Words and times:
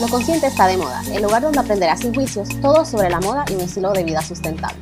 Lo 0.00 0.08
Consciente 0.08 0.46
está 0.46 0.66
de 0.66 0.76
moda, 0.76 1.02
el 1.10 1.22
lugar 1.22 1.40
donde 1.40 1.58
aprenderás 1.58 2.00
sin 2.00 2.14
juicios 2.14 2.48
todo 2.60 2.84
sobre 2.84 3.08
la 3.08 3.18
moda 3.18 3.46
y 3.50 3.54
un 3.54 3.62
estilo 3.62 3.92
de 3.92 4.04
vida 4.04 4.20
sustentable. 4.20 4.76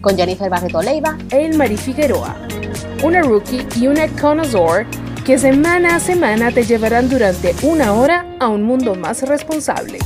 Con 0.00 0.16
Jennifer 0.16 0.48
Barreto 0.48 0.80
Leiva 0.80 1.18
e 1.30 1.54
Marie 1.54 1.76
Figueroa, 1.76 2.34
una 3.02 3.20
rookie 3.20 3.66
y 3.76 3.88
una 3.88 4.08
connoisseur 4.08 4.86
que 5.26 5.38
semana 5.38 5.96
a 5.96 6.00
semana 6.00 6.50
te 6.50 6.64
llevarán 6.64 7.10
durante 7.10 7.54
una 7.62 7.92
hora 7.92 8.24
a 8.40 8.48
un 8.48 8.62
mundo 8.62 8.94
más 8.94 9.22
responsable. 9.22 9.98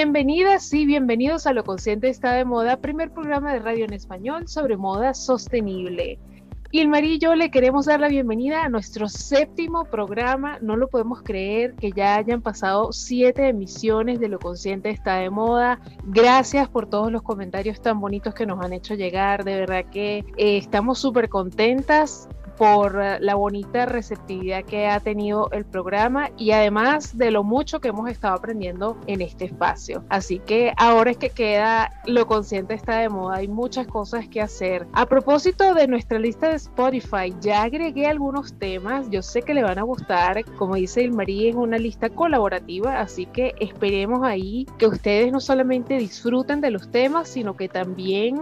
Bienvenidas 0.00 0.72
y 0.74 0.86
bienvenidos 0.86 1.48
a 1.48 1.52
Lo 1.52 1.64
Consciente 1.64 2.08
está 2.08 2.34
de 2.34 2.44
moda, 2.44 2.76
primer 2.76 3.10
programa 3.10 3.52
de 3.52 3.58
radio 3.58 3.84
en 3.84 3.92
español 3.92 4.46
sobre 4.46 4.76
moda 4.76 5.12
sostenible. 5.12 6.20
Ilmarí 6.70 7.14
y 7.14 7.18
yo 7.18 7.34
le 7.34 7.50
queremos 7.50 7.86
dar 7.86 7.98
la 7.98 8.06
bienvenida 8.06 8.62
a 8.62 8.68
nuestro 8.68 9.08
séptimo 9.08 9.86
programa. 9.86 10.60
No 10.60 10.76
lo 10.76 10.86
podemos 10.86 11.22
creer 11.22 11.74
que 11.74 11.90
ya 11.90 12.14
hayan 12.14 12.42
pasado 12.42 12.92
siete 12.92 13.48
emisiones 13.48 14.20
de 14.20 14.28
Lo 14.28 14.38
Consciente 14.38 14.90
está 14.90 15.16
de 15.16 15.30
moda. 15.30 15.80
Gracias 16.04 16.68
por 16.68 16.88
todos 16.88 17.10
los 17.10 17.22
comentarios 17.22 17.80
tan 17.80 18.00
bonitos 18.00 18.34
que 18.34 18.46
nos 18.46 18.64
han 18.64 18.74
hecho 18.74 18.94
llegar. 18.94 19.42
De 19.42 19.56
verdad 19.56 19.86
que 19.90 20.18
eh, 20.36 20.58
estamos 20.58 21.00
súper 21.00 21.28
contentas 21.28 22.28
por 22.58 23.00
eh, 23.00 23.18
la 23.20 23.36
bonita 23.36 23.86
receptividad 23.86 24.64
que 24.64 24.88
ha 24.88 25.00
tenido 25.00 25.48
el 25.52 25.64
programa 25.64 26.30
y 26.36 26.50
además 26.50 27.16
de 27.16 27.30
lo 27.30 27.44
mucho 27.44 27.80
que 27.80 27.88
hemos 27.88 28.10
estado 28.10 28.34
aprendiendo 28.34 28.98
en 29.06 29.22
este 29.22 29.44
espacio. 29.44 30.04
Así 30.08 30.40
que 30.40 30.72
ahora 30.76 31.12
es 31.12 31.16
que 31.16 31.30
queda 31.30 31.92
lo 32.06 32.26
consciente 32.26 32.74
está 32.74 32.98
de 32.98 33.08
moda, 33.08 33.36
hay 33.36 33.48
muchas 33.48 33.86
cosas 33.86 34.28
que 34.28 34.40
hacer. 34.40 34.86
A 34.92 35.06
propósito 35.06 35.74
de 35.74 35.86
nuestra 35.86 36.18
lista 36.18 36.48
de 36.48 36.56
Spotify, 36.56 37.34
ya 37.40 37.62
agregué 37.62 38.06
algunos 38.06 38.58
temas, 38.58 39.08
yo 39.10 39.22
sé 39.22 39.42
que 39.42 39.54
le 39.54 39.62
van 39.62 39.78
a 39.78 39.82
gustar, 39.82 40.44
como 40.56 40.74
dice 40.74 41.02
el 41.02 41.12
María, 41.12 41.50
es 41.50 41.56
una 41.56 41.78
lista 41.78 42.10
colaborativa, 42.10 43.00
así 43.00 43.26
que 43.26 43.54
esperemos 43.60 44.22
ahí 44.24 44.66
que 44.78 44.86
ustedes 44.86 45.30
no 45.30 45.40
solamente 45.40 45.98
disfruten 45.98 46.60
de 46.60 46.70
los 46.70 46.90
temas, 46.90 47.28
sino 47.28 47.56
que 47.56 47.68
también 47.68 48.40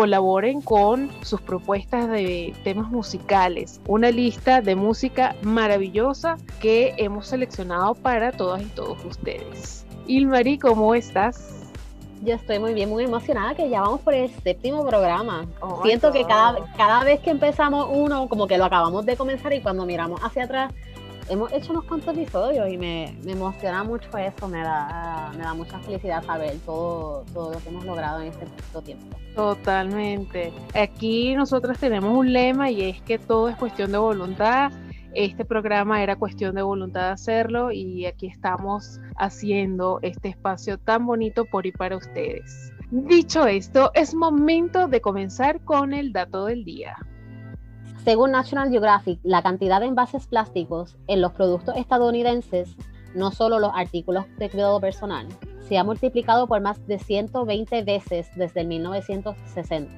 colaboren 0.00 0.62
con 0.62 1.10
sus 1.22 1.42
propuestas 1.42 2.08
de 2.08 2.54
temas 2.64 2.90
musicales. 2.90 3.82
Una 3.86 4.10
lista 4.10 4.62
de 4.62 4.74
música 4.74 5.36
maravillosa 5.42 6.38
que 6.58 6.94
hemos 6.96 7.26
seleccionado 7.26 7.94
para 7.94 8.32
todas 8.32 8.62
y 8.62 8.66
todos 8.68 9.04
ustedes. 9.04 9.84
Ilmari, 10.06 10.58
¿cómo 10.58 10.94
estás? 10.94 11.68
Yo 12.22 12.34
estoy 12.34 12.58
muy 12.58 12.72
bien, 12.72 12.88
muy 12.88 13.04
emocionada 13.04 13.54
que 13.54 13.68
ya 13.68 13.82
vamos 13.82 14.00
por 14.00 14.14
el 14.14 14.30
séptimo 14.42 14.86
programa. 14.86 15.44
Oh 15.60 15.82
Siento 15.82 16.12
que 16.12 16.24
cada, 16.24 16.64
cada 16.78 17.04
vez 17.04 17.20
que 17.20 17.28
empezamos 17.28 17.86
uno, 17.92 18.26
como 18.30 18.46
que 18.46 18.56
lo 18.56 18.64
acabamos 18.64 19.04
de 19.04 19.18
comenzar 19.18 19.52
y 19.52 19.60
cuando 19.60 19.84
miramos 19.84 20.18
hacia 20.22 20.44
atrás, 20.44 20.72
hemos 21.30 21.52
hecho 21.52 21.72
unos 21.72 21.84
cuantos 21.84 22.14
episodios 22.16 22.68
y 22.68 22.76
me, 22.76 23.16
emociona 23.24 23.84
mucho 23.84 24.10
eso, 24.18 24.48
me 24.48 24.62
da, 24.62 25.32
me 25.38 25.54
mucha 25.54 25.78
felicidad 25.78 26.24
saber 26.24 26.58
todo, 26.66 27.24
todo 27.32 27.52
lo 27.52 27.58
que 27.60 27.68
hemos 27.68 27.84
logrado 27.84 28.20
en 28.20 28.28
este 28.28 28.46
tiempo. 28.84 29.16
Totalmente. 29.34 30.52
Aquí 30.74 31.34
nosotros 31.34 31.78
tenemos 31.78 32.16
un 32.16 32.32
lema 32.32 32.70
y 32.70 32.82
es 32.82 33.00
que 33.02 33.18
todo 33.18 33.48
es 33.48 33.56
cuestión 33.56 33.92
de 33.92 33.98
voluntad. 33.98 34.72
Este 35.14 35.44
programa 35.44 36.02
era 36.02 36.16
cuestión 36.16 36.54
de 36.56 36.62
voluntad 36.62 37.02
de 37.02 37.12
hacerlo 37.12 37.70
y 37.70 38.06
aquí 38.06 38.26
estamos 38.26 39.00
haciendo 39.16 39.98
este 40.02 40.28
espacio 40.28 40.78
tan 40.78 41.06
bonito 41.06 41.44
por 41.44 41.64
y 41.64 41.72
para 41.72 41.96
ustedes. 41.96 42.72
Dicho 42.90 43.46
esto, 43.46 43.92
es 43.94 44.14
momento 44.14 44.88
de 44.88 45.00
comenzar 45.00 45.64
con 45.64 45.92
el 45.92 46.12
dato 46.12 46.46
del 46.46 46.64
día. 46.64 46.96
Según 48.04 48.30
National 48.30 48.70
Geographic, 48.70 49.20
la 49.24 49.42
cantidad 49.42 49.78
de 49.78 49.86
envases 49.86 50.26
plásticos 50.26 50.96
en 51.06 51.20
los 51.20 51.32
productos 51.32 51.76
estadounidenses, 51.76 52.74
no 53.14 53.30
solo 53.30 53.58
los 53.58 53.72
artículos 53.74 54.24
de 54.38 54.48
cuidado 54.48 54.80
personal, 54.80 55.26
se 55.68 55.76
ha 55.76 55.84
multiplicado 55.84 56.46
por 56.46 56.62
más 56.62 56.84
de 56.86 56.98
120 56.98 57.84
veces 57.84 58.30
desde 58.36 58.62
el 58.62 58.68
1960 58.68 59.92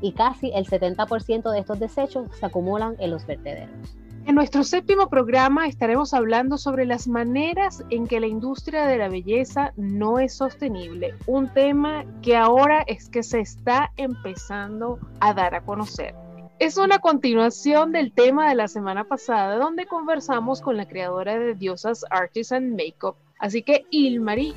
y 0.00 0.12
casi 0.12 0.50
el 0.54 0.66
70% 0.66 1.52
de 1.52 1.60
estos 1.60 1.78
desechos 1.78 2.28
se 2.38 2.46
acumulan 2.46 2.96
en 2.98 3.12
los 3.12 3.24
vertederos. 3.26 3.96
En 4.26 4.34
nuestro 4.34 4.64
séptimo 4.64 5.08
programa 5.08 5.68
estaremos 5.68 6.14
hablando 6.14 6.58
sobre 6.58 6.84
las 6.84 7.06
maneras 7.06 7.84
en 7.90 8.08
que 8.08 8.18
la 8.18 8.26
industria 8.26 8.86
de 8.86 8.98
la 8.98 9.08
belleza 9.08 9.72
no 9.76 10.18
es 10.18 10.34
sostenible, 10.34 11.14
un 11.26 11.48
tema 11.48 12.04
que 12.22 12.36
ahora 12.36 12.82
es 12.88 13.08
que 13.08 13.22
se 13.22 13.38
está 13.38 13.92
empezando 13.96 14.98
a 15.20 15.32
dar 15.32 15.54
a 15.54 15.60
conocer. 15.60 16.25
Es 16.58 16.78
una 16.78 17.00
continuación 17.00 17.92
del 17.92 18.12
tema 18.12 18.48
de 18.48 18.54
la 18.54 18.66
semana 18.66 19.04
pasada 19.04 19.58
donde 19.58 19.84
conversamos 19.84 20.62
con 20.62 20.78
la 20.78 20.88
creadora 20.88 21.38
de 21.38 21.54
Diosas 21.54 22.06
Artisan 22.08 22.70
Makeup. 22.70 23.14
Así 23.38 23.60
que 23.60 23.84
Ilmari, 23.90 24.54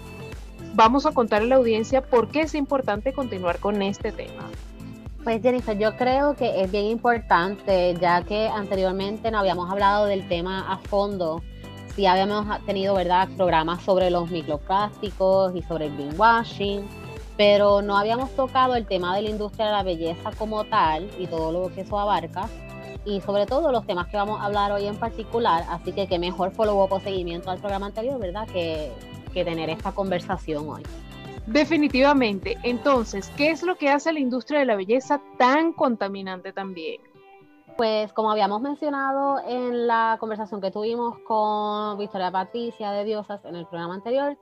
vamos 0.76 1.06
a 1.06 1.12
contar 1.12 1.42
a 1.42 1.46
la 1.46 1.58
audiencia 1.58 2.02
por 2.02 2.30
qué 2.30 2.44
es 2.44 2.56
importante 2.56 3.12
continuar 3.12 3.60
con 3.60 3.82
este 3.82 4.14
tema. 4.14 4.50
Pues 5.26 5.42
Jennifer, 5.42 5.78
yo 5.78 5.98
creo 5.98 6.38
que 6.38 6.62
es 6.62 6.72
bien 6.72 6.86
importante, 6.86 7.94
ya 8.00 8.24
que 8.24 8.48
anteriormente 8.48 9.30
no 9.30 9.40
habíamos 9.40 9.70
hablado 9.70 10.06
del 10.06 10.26
tema 10.30 10.72
a 10.72 10.78
fondo. 10.78 11.44
Sí 11.98 12.06
habíamos 12.06 12.66
tenido, 12.66 12.96
¿verdad?, 12.96 13.28
programas 13.36 13.84
sobre 13.84 14.10
los 14.10 14.32
microplásticos 14.32 15.54
y 15.54 15.62
sobre 15.64 15.88
el 15.88 15.98
greenwashing 15.98 17.09
pero 17.40 17.82
no 17.82 17.98
habíamos 17.98 18.32
tocado 18.32 18.76
el 18.76 18.86
tema 18.86 19.16
de 19.16 19.22
la 19.22 19.30
industria 19.30 19.68
de 19.68 19.72
la 19.72 19.84
belleza 19.84 20.32
como 20.38 20.66
tal 20.66 21.10
y 21.18 21.26
todo 21.26 21.54
lo 21.54 21.74
que 21.74 21.82
eso 21.82 21.98
abarca 21.98 22.50
y 23.06 23.22
sobre 23.22 23.46
todo 23.46 23.72
los 23.72 23.88
temas 23.88 24.08
que 24.08 24.18
vamos 24.18 24.42
a 24.42 24.44
hablar 24.44 24.74
hoy 24.74 24.88
en 24.88 24.98
particular, 24.98 25.64
así 25.70 25.94
que 25.94 26.06
qué 26.06 26.20
mejor 26.20 26.52
follow-up 26.52 26.92
o 26.92 27.00
seguimiento 27.00 27.50
al 27.50 27.60
programa 27.60 27.86
anterior, 27.86 28.20
¿verdad? 28.20 28.46
Que, 28.50 28.92
que 29.34 29.46
tener 29.46 29.70
esta 29.70 29.94
conversación 29.94 30.68
hoy. 30.68 30.84
Definitivamente. 31.46 32.58
Entonces, 32.64 33.32
¿qué 33.38 33.52
es 33.52 33.64
lo 33.64 33.78
que 33.78 33.88
hace 33.88 34.12
la 34.12 34.20
industria 34.20 34.60
de 34.60 34.66
la 34.66 34.76
belleza 34.76 35.22
tan 35.38 35.72
contaminante 35.72 36.52
también? 36.52 37.00
Pues 37.78 38.12
como 38.12 38.32
habíamos 38.32 38.60
mencionado 38.60 39.40
en 39.48 39.88
la 39.88 40.18
conversación 40.20 40.60
que 40.60 40.72
tuvimos 40.72 41.18
con 41.20 41.98
Victoria 41.98 42.32
Patricia 42.32 42.92
de 42.92 43.06
Diosas 43.06 43.40
en 43.46 43.56
el 43.56 43.66
programa 43.66 43.96
anterior, 43.96 44.38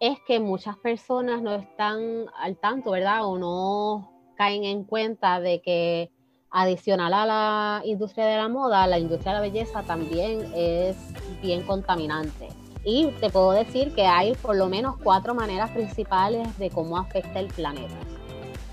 es 0.00 0.18
que 0.26 0.40
muchas 0.40 0.76
personas 0.76 1.42
no 1.42 1.54
están 1.54 2.26
al 2.38 2.56
tanto, 2.56 2.90
¿verdad? 2.90 3.26
O 3.26 3.38
no 3.38 4.12
caen 4.36 4.64
en 4.64 4.84
cuenta 4.84 5.40
de 5.40 5.62
que 5.62 6.10
adicional 6.50 7.12
a 7.14 7.26
la 7.26 7.82
industria 7.84 8.26
de 8.26 8.36
la 8.36 8.48
moda, 8.48 8.86
la 8.86 8.98
industria 8.98 9.32
de 9.32 9.38
la 9.38 9.42
belleza 9.42 9.82
también 9.82 10.52
es 10.54 10.96
bien 11.42 11.62
contaminante. 11.62 12.48
Y 12.84 13.08
te 13.20 13.30
puedo 13.30 13.50
decir 13.52 13.94
que 13.94 14.06
hay 14.06 14.34
por 14.34 14.56
lo 14.56 14.68
menos 14.68 14.96
cuatro 15.02 15.34
maneras 15.34 15.70
principales 15.70 16.56
de 16.58 16.70
cómo 16.70 16.98
afecta 16.98 17.40
el 17.40 17.48
planeta. 17.48 17.96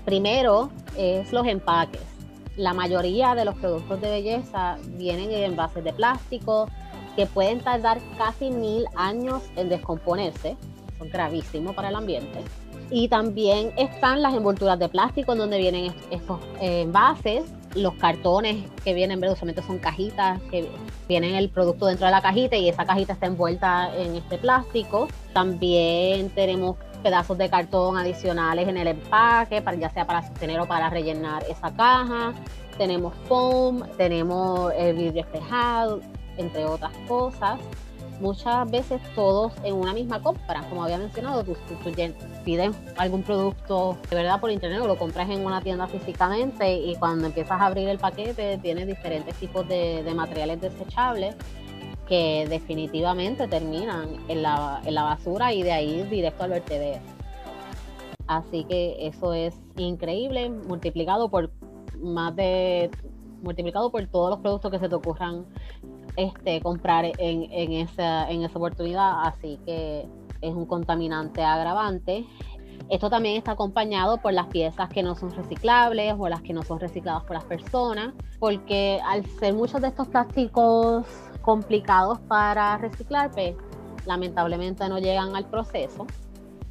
Primero 0.04 0.70
es 0.96 1.32
los 1.32 1.46
empaques. 1.46 2.02
La 2.56 2.74
mayoría 2.74 3.34
de 3.34 3.44
los 3.44 3.56
productos 3.56 4.00
de 4.00 4.10
belleza 4.10 4.78
vienen 4.90 5.32
en 5.32 5.42
envases 5.42 5.82
de 5.82 5.92
plástico 5.92 6.68
que 7.16 7.26
pueden 7.26 7.60
tardar 7.60 7.98
casi 8.16 8.50
mil 8.50 8.86
años 8.94 9.42
en 9.56 9.68
descomponerse 9.68 10.56
gravísimo 11.00 11.72
para 11.72 11.88
el 11.88 11.96
ambiente. 11.96 12.40
Y 12.90 13.08
también 13.08 13.72
están 13.76 14.22
las 14.22 14.34
envolturas 14.34 14.78
de 14.78 14.88
plástico 14.88 15.32
en 15.32 15.38
donde 15.38 15.58
vienen 15.58 15.94
estos 16.10 16.40
eh, 16.60 16.82
envases, 16.82 17.44
los 17.74 17.94
cartones 17.94 18.64
que 18.84 18.94
vienen, 18.94 19.18
usualmente 19.24 19.62
son 19.62 19.78
cajitas 19.78 20.40
que 20.50 20.68
vienen 21.08 21.34
el 21.34 21.48
producto 21.48 21.86
dentro 21.86 22.06
de 22.06 22.12
la 22.12 22.22
cajita 22.22 22.56
y 22.56 22.68
esa 22.68 22.84
cajita 22.84 23.14
está 23.14 23.26
envuelta 23.26 23.90
en 23.96 24.14
este 24.14 24.38
plástico. 24.38 25.08
También 25.32 26.30
tenemos 26.30 26.76
pedazos 27.02 27.36
de 27.36 27.50
cartón 27.50 27.96
adicionales 27.96 28.68
en 28.68 28.76
el 28.76 28.86
empaque, 28.86 29.60
para, 29.60 29.76
ya 29.76 29.90
sea 29.90 30.06
para 30.06 30.26
sostener 30.26 30.60
o 30.60 30.66
para 30.66 30.88
rellenar 30.88 31.42
esa 31.48 31.74
caja. 31.74 32.32
Tenemos 32.78 33.14
foam, 33.28 33.82
tenemos 33.96 34.72
el 34.76 34.94
vidrio 34.94 35.22
espejado, 35.22 36.00
entre 36.36 36.64
otras 36.64 36.92
cosas 37.08 37.58
muchas 38.20 38.70
veces 38.70 39.00
todos 39.14 39.52
en 39.64 39.74
una 39.74 39.92
misma 39.92 40.22
compra, 40.22 40.62
como 40.68 40.84
había 40.84 40.98
mencionado, 40.98 41.44
tú, 41.44 41.56
pides 42.44 42.76
algún 42.96 43.22
producto 43.22 43.96
de 44.10 44.16
verdad 44.16 44.40
por 44.40 44.50
internet 44.50 44.80
o 44.82 44.86
lo 44.86 44.96
compras 44.96 45.28
en 45.30 45.44
una 45.44 45.60
tienda 45.60 45.86
físicamente 45.86 46.74
y 46.74 46.96
cuando 46.96 47.26
empiezas 47.26 47.60
a 47.60 47.66
abrir 47.66 47.88
el 47.88 47.98
paquete 47.98 48.58
tienes 48.58 48.86
diferentes 48.86 49.34
tipos 49.36 49.66
de, 49.68 50.02
materiales 50.14 50.60
desechables 50.60 51.34
que 52.06 52.46
definitivamente 52.48 53.48
terminan 53.48 54.08
en 54.28 54.42
la, 54.42 54.80
en 54.84 54.94
la 54.94 55.02
basura 55.02 55.52
y 55.52 55.62
de 55.62 55.72
ahí 55.72 56.02
directo 56.04 56.44
al 56.44 56.50
vertedero. 56.50 57.00
Así 58.26 58.64
que 58.64 59.06
eso 59.06 59.32
es 59.32 59.54
increíble, 59.76 60.48
multiplicado 60.50 61.28
por 61.30 61.50
más 61.98 62.36
de 62.36 62.90
multiplicado 63.44 63.90
por 63.90 64.04
todos 64.06 64.30
los 64.30 64.38
productos 64.40 64.70
que 64.70 64.78
se 64.78 64.88
te 64.88 64.94
ocurran 64.94 65.44
este, 66.16 66.60
comprar 66.60 67.04
en, 67.04 67.50
en, 67.50 67.72
esa, 67.72 68.30
en 68.30 68.42
esa 68.42 68.58
oportunidad, 68.58 69.26
así 69.26 69.58
que 69.64 70.06
es 70.40 70.54
un 70.54 70.66
contaminante 70.66 71.42
agravante. 71.42 72.26
Esto 72.90 73.08
también 73.08 73.36
está 73.36 73.52
acompañado 73.52 74.18
por 74.18 74.32
las 74.32 74.46
piezas 74.48 74.88
que 74.90 75.02
no 75.02 75.14
son 75.14 75.30
reciclables 75.30 76.14
o 76.18 76.28
las 76.28 76.42
que 76.42 76.52
no 76.52 76.62
son 76.62 76.80
recicladas 76.80 77.22
por 77.22 77.34
las 77.34 77.44
personas, 77.44 78.12
porque 78.38 79.00
al 79.06 79.24
ser 79.24 79.54
muchos 79.54 79.80
de 79.80 79.88
estos 79.88 80.08
plásticos 80.08 81.06
complicados 81.40 82.20
para 82.20 82.76
reciclar, 82.78 83.30
pues 83.30 83.54
lamentablemente 84.06 84.88
no 84.88 84.98
llegan 84.98 85.34
al 85.34 85.46
proceso. 85.46 86.06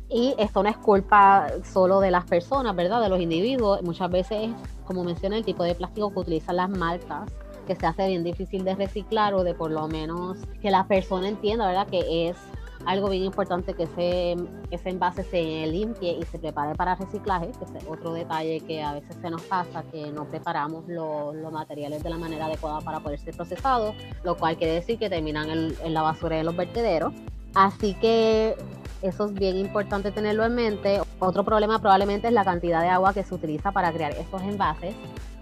Y 0.09 0.35
esto 0.37 0.61
no 0.61 0.69
es 0.69 0.77
culpa 0.77 1.47
solo 1.63 1.99
de 1.99 2.11
las 2.11 2.25
personas, 2.25 2.75
¿verdad? 2.75 3.01
De 3.01 3.09
los 3.09 3.19
individuos. 3.19 3.81
Muchas 3.81 4.11
veces, 4.11 4.51
como 4.85 5.03
mencioné, 5.03 5.37
el 5.37 5.45
tipo 5.45 5.63
de 5.63 5.73
plástico 5.73 6.13
que 6.13 6.19
utilizan 6.19 6.57
las 6.57 6.69
marcas, 6.69 7.31
que 7.65 7.75
se 7.75 7.86
hace 7.86 8.07
bien 8.07 8.24
difícil 8.24 8.63
de 8.63 8.75
reciclar 8.75 9.33
o 9.33 9.44
de 9.44 9.54
por 9.54 9.71
lo 9.71 9.88
menos 9.88 10.39
que 10.62 10.71
la 10.71 10.88
persona 10.88 11.27
entienda, 11.27 11.68
¿verdad? 11.68 11.88
Que 11.88 12.30
es 12.30 12.38
algo 12.86 13.10
bien 13.10 13.24
importante 13.24 13.74
que 13.74 13.83
ese, 13.83 14.36
ese 14.71 14.89
envase 14.89 15.24
se 15.24 15.42
limpie 15.68 16.18
y 16.19 16.24
se 16.24 16.38
prepare 16.39 16.75
para 16.75 16.95
reciclaje, 16.95 17.51
que 17.51 17.63
es 17.63 17.86
otro 17.88 18.13
detalle 18.13 18.60
que 18.62 18.81
a 18.81 18.94
veces 18.94 19.15
se 19.21 19.30
nos 19.30 19.42
pasa, 19.44 19.83
que 19.92 20.12
no 20.12 20.25
preparamos 20.25 20.83
los 20.88 21.51
materiales 21.51 22.04
de 22.04 22.10
la 22.10 22.18
manera 22.18 22.48
adecuada 22.48 22.81
para 22.81 23.00
poder 23.00 23.19
ser 23.19 23.36
procesados, 23.36 23.95
lo 24.24 24.36
cual 24.36 24.57
quiere 24.57 24.74
decir 24.74 25.00
que 25.00 25.10
terminan 25.10 25.50
en, 25.50 25.74
en 25.83 25.94
la 25.94 26.01
basura 26.01 26.38
de 26.38 26.44
los 26.44 26.56
vertederos. 26.56 27.13
Así 27.56 27.94
que 27.95 28.56
eso 29.01 29.25
es 29.25 29.33
bien 29.33 29.57
importante 29.57 30.12
tenerlo 30.12 30.44
en 30.44 30.56
mente. 30.56 31.01
Otro 31.19 31.44
problema 31.44 31.80
probablemente 31.80 32.27
es 32.27 32.33
la 32.33 32.44
cantidad 32.44 32.81
de 32.81 32.89
agua 32.89 33.13
que 33.13 33.24
se 33.24 33.36
utiliza 33.36 33.71
para 33.71 33.92
crear 33.92 34.13
estos 34.13 34.42
envases. 34.42 34.95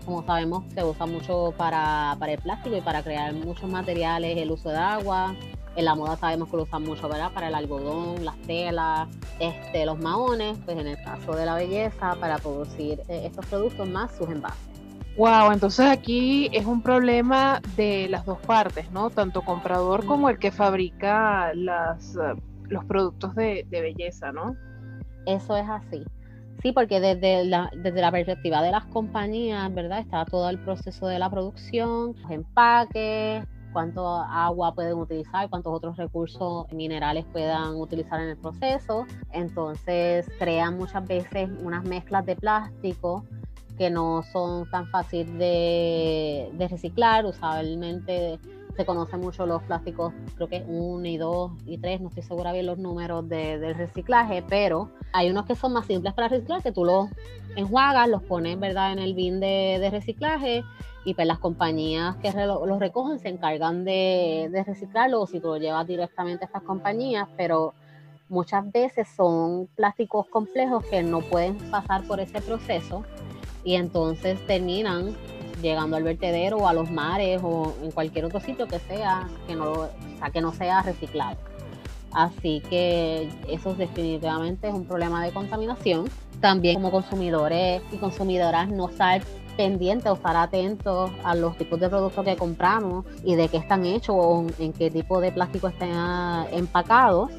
Como 0.06 0.24
sabemos, 0.25 0.63
se 0.74 0.83
usa 0.83 1.06
mucho 1.06 1.53
para, 1.57 2.15
para 2.19 2.33
el 2.33 2.39
plástico 2.39 2.75
y 2.75 2.81
para 2.81 3.03
crear 3.03 3.33
muchos 3.33 3.69
materiales, 3.69 4.38
el 4.38 4.51
uso 4.51 4.69
de 4.69 4.77
agua, 4.77 5.36
en 5.75 5.86
la 5.86 5.95
moda 5.95 6.18
sabemos 6.18 6.50
que 6.50 6.57
lo 6.57 6.63
usan 6.63 6.83
mucho, 6.83 7.07
¿verdad? 7.07 7.31
Para 7.33 7.48
el 7.48 7.56
algodón, 7.56 8.25
las 8.25 8.38
telas, 8.42 9.07
este, 9.39 9.86
los 9.86 10.00
maones, 10.00 10.57
pues 10.65 10.77
en 10.77 10.88
el 10.88 10.98
caso 11.01 11.33
de 11.33 11.45
la 11.45 11.56
belleza, 11.56 12.15
para 12.19 12.38
producir 12.39 13.01
eh, 13.07 13.24
estos 13.25 13.45
productos 13.45 13.88
más 13.88 14.12
sus 14.15 14.30
envases. 14.30 14.59
Wow, 15.18 15.51
entonces 15.51 15.86
aquí 15.88 16.50
es 16.53 16.65
un 16.65 16.81
problema 16.81 17.62
de 17.75 18.07
las 18.09 18.25
dos 18.25 18.39
partes, 18.39 18.92
¿no? 18.92 19.09
Tanto 19.09 19.42
comprador 19.42 20.06
como 20.06 20.30
el 20.30 20.39
que 20.39 20.51
fabrica 20.51 21.53
las, 21.53 22.15
eh, 22.15 22.42
los 22.68 22.83
productos 22.86 23.36
de, 23.36 23.65
de 23.69 23.81
belleza, 23.81 24.31
¿no? 24.31 24.56
Eso 25.25 25.56
es 25.56 25.69
así. 25.69 26.03
Sí, 26.62 26.72
porque 26.74 27.00
desde 27.00 27.44
la, 27.46 27.72
desde 27.75 28.02
la 28.02 28.12
perspectiva 28.12 28.62
de 28.62 28.72
las 28.72 28.86
compañías, 28.86 29.74
¿verdad? 29.74 30.00
Está 30.00 30.25
todo 30.25 30.50
el 30.50 30.60
proceso 30.60 31.08
de 31.08 31.18
la 31.18 31.30
producción, 31.30 32.16
los 32.22 32.31
empaques, 32.31 33.44
cuánto 33.74 34.08
agua 34.08 34.75
pueden 34.75 34.94
utilizar, 34.94 35.50
cuántos 35.50 35.74
otros 35.74 35.98
recursos 35.98 36.72
minerales 36.72 37.25
puedan 37.31 37.75
utilizar 37.78 38.22
en 38.22 38.30
el 38.30 38.38
proceso. 38.38 39.06
Entonces 39.31 40.30
crean 40.38 40.78
muchas 40.78 41.08
veces 41.08 41.50
unas 41.63 41.84
mezclas 41.84 42.25
de 42.28 42.36
plástico 42.36 43.25
que 43.78 43.90
no 43.90 44.22
son 44.31 44.69
tan 44.69 44.88
fáciles 44.88 45.34
de, 45.40 46.52
de 46.54 46.68
reciclar. 46.68 47.25
Usualmente 47.25 48.40
se 48.76 48.86
conocen 48.86 49.20
mucho 49.20 49.46
los 49.46 49.62
plásticos, 49.64 50.14
creo 50.36 50.48
que 50.48 50.64
1 50.68 51.06
y 51.06 51.18
2 51.18 51.52
y 51.66 51.78
3, 51.78 52.02
no 52.02 52.10
estoy 52.10 52.24
segura 52.24 52.52
bien 52.52 52.66
los 52.66 52.78
números 52.78 53.28
de, 53.28 53.60
del 53.60 53.76
reciclaje, 53.76 54.44
pero 54.48 54.90
hay 55.14 55.30
unos 55.30 55.46
que 55.46 55.56
son 55.56 55.74
más 55.74 55.86
simples 55.86 56.14
para 56.14 56.28
reciclar, 56.28 56.62
que 56.62 56.72
tú 56.72 56.86
los 56.86 57.10
enjuagas, 57.56 58.08
los 58.08 58.24
pones 58.24 58.60
¿verdad? 58.60 58.94
en 58.94 59.00
el 59.00 59.14
bin 59.14 59.40
de, 59.40 59.78
de 59.80 59.90
reciclaje 59.90 60.64
y 61.04 61.14
pues 61.14 61.28
las 61.28 61.40
compañías 61.40 62.16
que 62.18 62.32
los 62.32 62.80
recogen 62.80 63.20
se 63.20 63.30
encargan 63.30 63.84
de, 63.84 64.50
de 64.52 64.64
reciclarlo 64.64 65.26
si 65.26 65.40
tú 65.40 65.48
lo 65.48 65.58
llevas 65.58 65.88
directamente 65.88 66.46
a 66.46 66.48
estas 66.48 66.64
compañías, 66.64 67.28
pero 67.36 67.74
muchas 68.30 68.72
veces 68.72 69.08
son 69.16 69.68
plásticos 69.76 70.28
complejos 70.28 70.86
que 70.86 71.04
no 71.04 71.22
pueden 71.22 71.58
pasar 71.70 72.04
por 72.04 72.20
ese 72.20 72.42
proceso 72.42 73.04
y 73.64 73.76
entonces 73.76 74.40
terminan 74.48 75.16
llegando 75.62 75.96
al 75.96 76.04
vertedero 76.04 76.58
o 76.58 76.68
a 76.68 76.74
los 76.74 76.92
mares 76.92 77.42
o 77.44 77.74
en 77.84 77.92
cualquier 77.92 78.25
otro 78.25 78.40
sitio 78.40 78.68
que 78.68 78.80
sea 78.80 79.30
que 79.48 79.56
no, 79.56 79.90
que 80.34 80.42
no 80.42 80.52
sea 80.54 80.81
reciclado. 80.81 81.38
Así 82.12 82.62
que 82.69 83.30
eso 83.48 83.74
definitivamente 83.74 84.68
es 84.68 84.74
un 84.74 84.86
problema 84.86 85.24
de 85.24 85.31
contaminación. 85.31 86.10
También 86.42 86.75
como 86.75 86.92
consumidores 86.92 87.81
y 87.92 87.98
consumidoras 87.98 88.68
no 88.68 88.90
estar 88.90 89.22
pendientes 89.56 90.12
o 90.12 90.16
estar 90.16 90.36
atentos 90.36 91.12
a 91.24 91.36
los 91.36 91.58
tipos 91.58 91.80
de 91.80 91.88
productos 91.90 92.25
que 92.25 92.36
compramos 92.36 93.06
y 93.24 93.36
de 93.36 93.48
qué 93.48 93.58
están 93.58 93.86
hechos 93.86 94.16
o 94.18 94.46
en 94.60 94.74
qué 94.74 94.90
tipo 94.90 95.22
de 95.22 95.31
plástico 95.31 95.68
están 95.68 96.48
empacados 96.52 97.31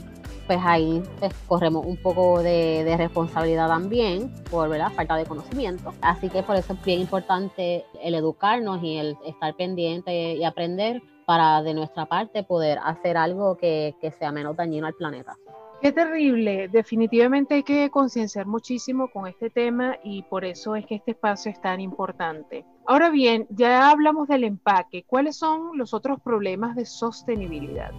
pues 0.46 0.58
ahí 0.62 1.02
pues, 1.18 1.32
corremos 1.46 1.86
un 1.86 1.96
poco 1.96 2.42
de, 2.42 2.94
responsabilidad 2.96 3.68
también 3.68 4.32
por 4.50 4.68
¿verdad? 4.68 4.92
falta 4.92 5.16
de 5.16 5.24
conocimiento. 5.24 5.92
Así 6.00 6.28
que 6.28 6.42
por 6.42 6.56
eso 6.56 6.74
es 6.74 6.84
bien 6.84 7.00
importante 7.00 7.84
el 8.02 8.14
educarnos 8.14 8.82
y 8.82 8.96
el 8.96 9.16
estar 9.26 9.54
pendiente 9.54 10.34
y 10.34 10.44
aprender 10.44 11.02
para 11.26 11.62
de 11.62 11.74
nuestra 11.74 12.06
parte 12.06 12.42
poder 12.42 12.78
hacer 12.84 13.16
algo 13.16 13.56
que, 13.56 13.94
que 14.00 14.10
sea 14.10 14.32
menos 14.32 14.56
dañino 14.56 14.86
al 14.86 14.94
planeta. 14.94 15.36
Qué 15.82 15.90
terrible, 15.90 16.68
definitivamente 16.68 17.54
hay 17.56 17.64
que 17.64 17.90
concienciar 17.90 18.46
muchísimo 18.46 19.10
con 19.10 19.26
este 19.26 19.50
tema 19.50 19.96
y 20.04 20.22
por 20.22 20.44
eso 20.44 20.76
es 20.76 20.86
que 20.86 20.94
este 20.94 21.10
espacio 21.10 21.50
es 21.50 21.60
tan 21.60 21.80
importante. 21.80 22.64
Ahora 22.86 23.10
bien, 23.10 23.48
ya 23.50 23.90
hablamos 23.90 24.28
del 24.28 24.44
empaque, 24.44 25.02
¿cuáles 25.02 25.36
son 25.36 25.76
los 25.76 25.92
otros 25.92 26.20
problemas 26.20 26.76
de 26.76 26.86
sostenibilidad? 26.86 27.90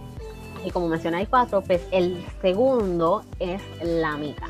Y 0.64 0.70
como 0.70 0.88
mencionáis 0.88 1.28
cuatro, 1.28 1.62
pues 1.62 1.86
el 1.90 2.24
segundo 2.40 3.22
es 3.38 3.60
la 3.82 4.16
mica. 4.16 4.48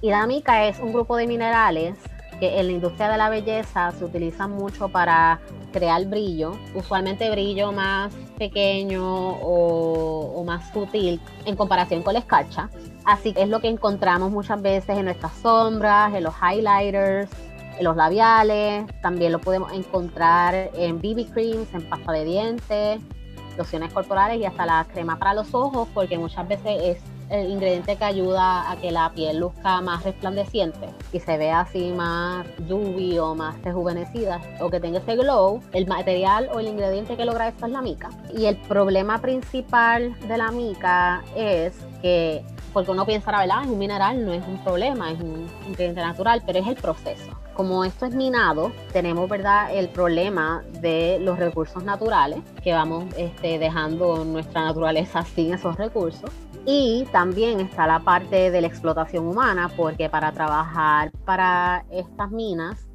Y 0.00 0.10
la 0.10 0.26
mica 0.26 0.66
es 0.66 0.78
un 0.78 0.92
grupo 0.92 1.16
de 1.16 1.26
minerales 1.26 1.96
que 2.38 2.60
en 2.60 2.66
la 2.66 2.72
industria 2.72 3.08
de 3.08 3.16
la 3.16 3.30
belleza 3.30 3.92
se 3.92 4.04
utilizan 4.04 4.50
mucho 4.50 4.88
para 4.88 5.40
crear 5.72 6.04
brillo, 6.04 6.52
usualmente 6.74 7.30
brillo 7.30 7.72
más 7.72 8.12
pequeño 8.38 9.02
o, 9.04 10.32
o, 10.38 10.44
más 10.44 10.70
sutil 10.72 11.20
en 11.44 11.56
comparación 11.56 12.02
con 12.02 12.12
la 12.14 12.20
escarcha. 12.20 12.68
Así 13.04 13.32
que 13.32 13.42
es 13.42 13.48
lo 13.48 13.60
que 13.60 13.68
encontramos 13.68 14.30
muchas 14.30 14.60
veces 14.60 14.98
en 14.98 15.06
nuestras 15.06 15.32
sombras, 15.38 16.14
en 16.14 16.24
los 16.24 16.34
highlighters, 16.34 17.30
en 17.78 17.84
los 17.84 17.96
labiales, 17.96 18.86
también 19.00 19.32
lo 19.32 19.40
podemos 19.40 19.72
encontrar 19.72 20.70
en 20.74 20.98
BB 20.98 21.30
creams, 21.32 21.72
en 21.74 21.88
pasta 21.88 22.12
de 22.12 22.24
dientes, 22.24 23.00
lociones 23.56 23.92
corporales 23.92 24.38
y 24.38 24.44
hasta 24.44 24.66
la 24.66 24.86
crema 24.92 25.18
para 25.18 25.34
los 25.34 25.54
ojos, 25.54 25.88
porque 25.94 26.18
muchas 26.18 26.46
veces 26.48 26.82
es 26.82 26.98
el 27.30 27.50
ingrediente 27.50 27.96
que 27.96 28.04
ayuda 28.04 28.70
a 28.70 28.76
que 28.76 28.92
la 28.92 29.10
piel 29.10 29.38
luzca 29.38 29.80
más 29.80 30.04
resplandeciente 30.04 30.88
y 31.12 31.20
se 31.20 31.36
vea 31.36 31.60
así 31.60 31.92
más 31.92 32.46
dewy 32.58 33.18
o 33.18 33.34
más 33.34 33.60
rejuvenecida 33.62 34.40
o 34.60 34.70
que 34.70 34.80
tenga 34.80 34.98
ese 34.98 35.16
glow, 35.16 35.60
el 35.72 35.86
material 35.86 36.48
o 36.52 36.60
el 36.60 36.68
ingrediente 36.68 37.16
que 37.16 37.24
logra 37.24 37.48
esto 37.48 37.66
es 37.66 37.72
la 37.72 37.82
mica. 37.82 38.10
Y 38.36 38.46
el 38.46 38.56
problema 38.56 39.20
principal 39.20 40.18
de 40.20 40.38
la 40.38 40.50
mica 40.50 41.24
es 41.34 41.74
que, 42.00 42.44
porque 42.72 42.90
uno 42.90 43.04
piensa, 43.04 43.36
¿verdad? 43.36 43.62
Es 43.64 43.68
un 43.68 43.78
mineral, 43.78 44.24
no 44.24 44.32
es 44.32 44.46
un 44.46 44.58
problema, 44.62 45.10
es 45.10 45.20
un 45.20 45.48
ingrediente 45.66 46.02
natural, 46.02 46.42
pero 46.46 46.60
es 46.60 46.66
el 46.66 46.76
proceso 46.76 47.45
como 47.56 47.84
esto 47.84 48.04
es 48.04 48.14
minado, 48.14 48.70
tenemos 48.92 49.28
¿verdad? 49.30 49.74
el 49.74 49.88
problema 49.88 50.62
de 50.82 51.18
los 51.20 51.38
recursos 51.38 51.82
naturales, 51.82 52.40
que 52.62 52.74
vamos 52.74 53.06
este, 53.16 53.58
dejando 53.58 54.24
nuestra 54.24 54.62
naturaleza 54.64 55.22
sin 55.34 55.54
esos 55.54 55.76
recursos. 55.76 56.30
Y 56.66 57.06
también 57.12 57.60
está 57.60 57.86
la 57.86 58.00
parte 58.00 58.50
de 58.50 58.60
la 58.60 58.66
explotación 58.66 59.26
humana, 59.26 59.70
porque 59.74 60.10
para 60.10 60.32
trabajar 60.32 61.12
para 61.24 61.86
estas 61.90 62.30
minas, 62.30 62.86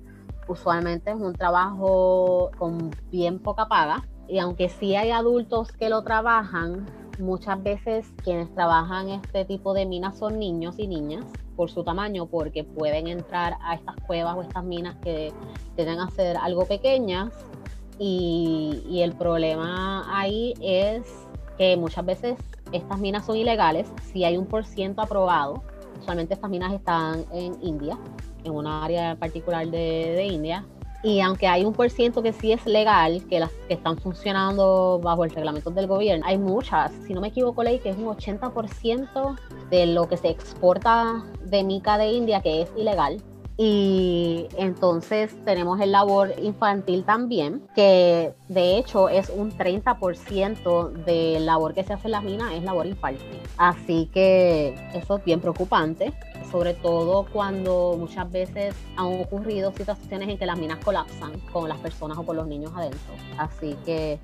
usualmente 0.47 1.11
es 1.11 1.17
un 1.17 1.33
trabajo 1.33 2.51
con 2.57 2.91
bien 3.09 3.39
poca 3.39 3.67
paga. 3.67 4.03
Y 4.27 4.39
aunque 4.39 4.69
sí 4.69 4.95
hay 4.95 5.11
adultos 5.11 5.71
que 5.71 5.89
lo 5.89 6.03
trabajan, 6.03 6.85
muchas 7.21 7.61
veces 7.61 8.05
quienes 8.23 8.53
trabajan 8.53 9.09
este 9.09 9.45
tipo 9.45 9.73
de 9.73 9.85
minas 9.85 10.17
son 10.17 10.39
niños 10.39 10.75
y 10.77 10.87
niñas 10.87 11.25
por 11.55 11.69
su 11.69 11.83
tamaño, 11.83 12.25
porque 12.25 12.63
pueden 12.63 13.07
entrar 13.07 13.57
a 13.61 13.75
estas 13.75 13.95
cuevas 14.07 14.35
o 14.37 14.41
estas 14.41 14.63
minas 14.63 14.95
que 14.97 15.31
tienden 15.75 15.99
a 15.99 16.09
ser 16.09 16.37
algo 16.37 16.65
pequeñas. 16.65 17.31
Y, 17.99 18.83
y 18.89 19.01
el 19.01 19.13
problema 19.13 20.05
ahí 20.09 20.53
es 20.59 21.03
que 21.57 21.77
muchas 21.77 22.05
veces 22.05 22.37
estas 22.71 22.99
minas 22.99 23.25
son 23.25 23.35
ilegales. 23.37 23.91
Si 24.11 24.23
hay 24.23 24.37
un 24.37 24.47
por 24.47 24.65
ciento 24.65 25.01
aprobado, 25.01 25.61
usualmente 25.99 26.33
estas 26.33 26.49
minas 26.49 26.73
están 26.73 27.25
en 27.31 27.55
India, 27.61 27.97
en 28.43 28.53
una 28.53 28.83
área 28.83 29.15
particular 29.15 29.67
de, 29.67 30.13
de 30.15 30.25
India, 30.25 30.65
y 31.03 31.19
aunque 31.21 31.47
hay 31.47 31.65
un 31.65 31.73
por 31.73 31.89
ciento 31.89 32.21
que 32.21 32.31
sí 32.31 32.51
es 32.51 32.65
legal, 32.65 33.23
que 33.27 33.39
las 33.39 33.51
que 33.67 33.73
están 33.73 33.97
funcionando 33.97 34.99
bajo 35.01 35.23
el 35.23 35.31
reglamento 35.31 35.71
del 35.71 35.87
gobierno, 35.87 36.25
hay 36.27 36.37
muchas, 36.37 36.91
si 37.07 37.13
no 37.13 37.21
me 37.21 37.29
equivoco, 37.29 37.63
ley 37.63 37.79
que 37.79 37.89
es 37.89 37.97
un 37.97 38.05
80% 38.05 39.37
de 39.69 39.85
lo 39.87 40.07
que 40.07 40.17
se 40.17 40.29
exporta 40.29 41.23
de 41.43 41.63
mica 41.63 41.97
de 41.97 42.11
India 42.11 42.41
que 42.41 42.61
es 42.61 42.71
ilegal. 42.77 43.21
Y 43.57 44.47
entonces 44.57 45.35
tenemos 45.45 45.79
el 45.81 45.91
labor 45.91 46.33
infantil 46.41 47.03
también, 47.03 47.61
que 47.75 48.33
de 48.47 48.77
hecho 48.77 49.09
es 49.09 49.29
un 49.29 49.51
30% 49.51 50.91
de 51.05 51.39
labor 51.39 51.73
que 51.73 51.83
se 51.83 51.93
hace 51.93 52.07
en 52.07 52.11
las 52.11 52.23
minas, 52.23 52.53
es 52.53 52.63
labor 52.63 52.87
infantil. 52.87 53.39
Así 53.57 54.09
que 54.13 54.75
eso 54.93 55.17
es 55.17 55.25
bien 55.25 55.41
preocupante 55.41 56.13
sobre 56.51 56.73
todo 56.73 57.25
cuando 57.31 57.95
muchas 57.97 58.29
veces 58.29 58.75
han 58.97 59.05
ocurrido 59.05 59.71
situaciones 59.71 60.29
en 60.29 60.37
que 60.37 60.45
las 60.45 60.59
minas 60.59 60.79
colapsan 60.83 61.39
con 61.51 61.69
las 61.69 61.77
personas 61.79 62.17
o 62.17 62.25
con 62.25 62.35
los 62.35 62.47
niños 62.47 62.71
adentro. 62.75 63.13
Así 63.37 63.75
que 63.85 64.19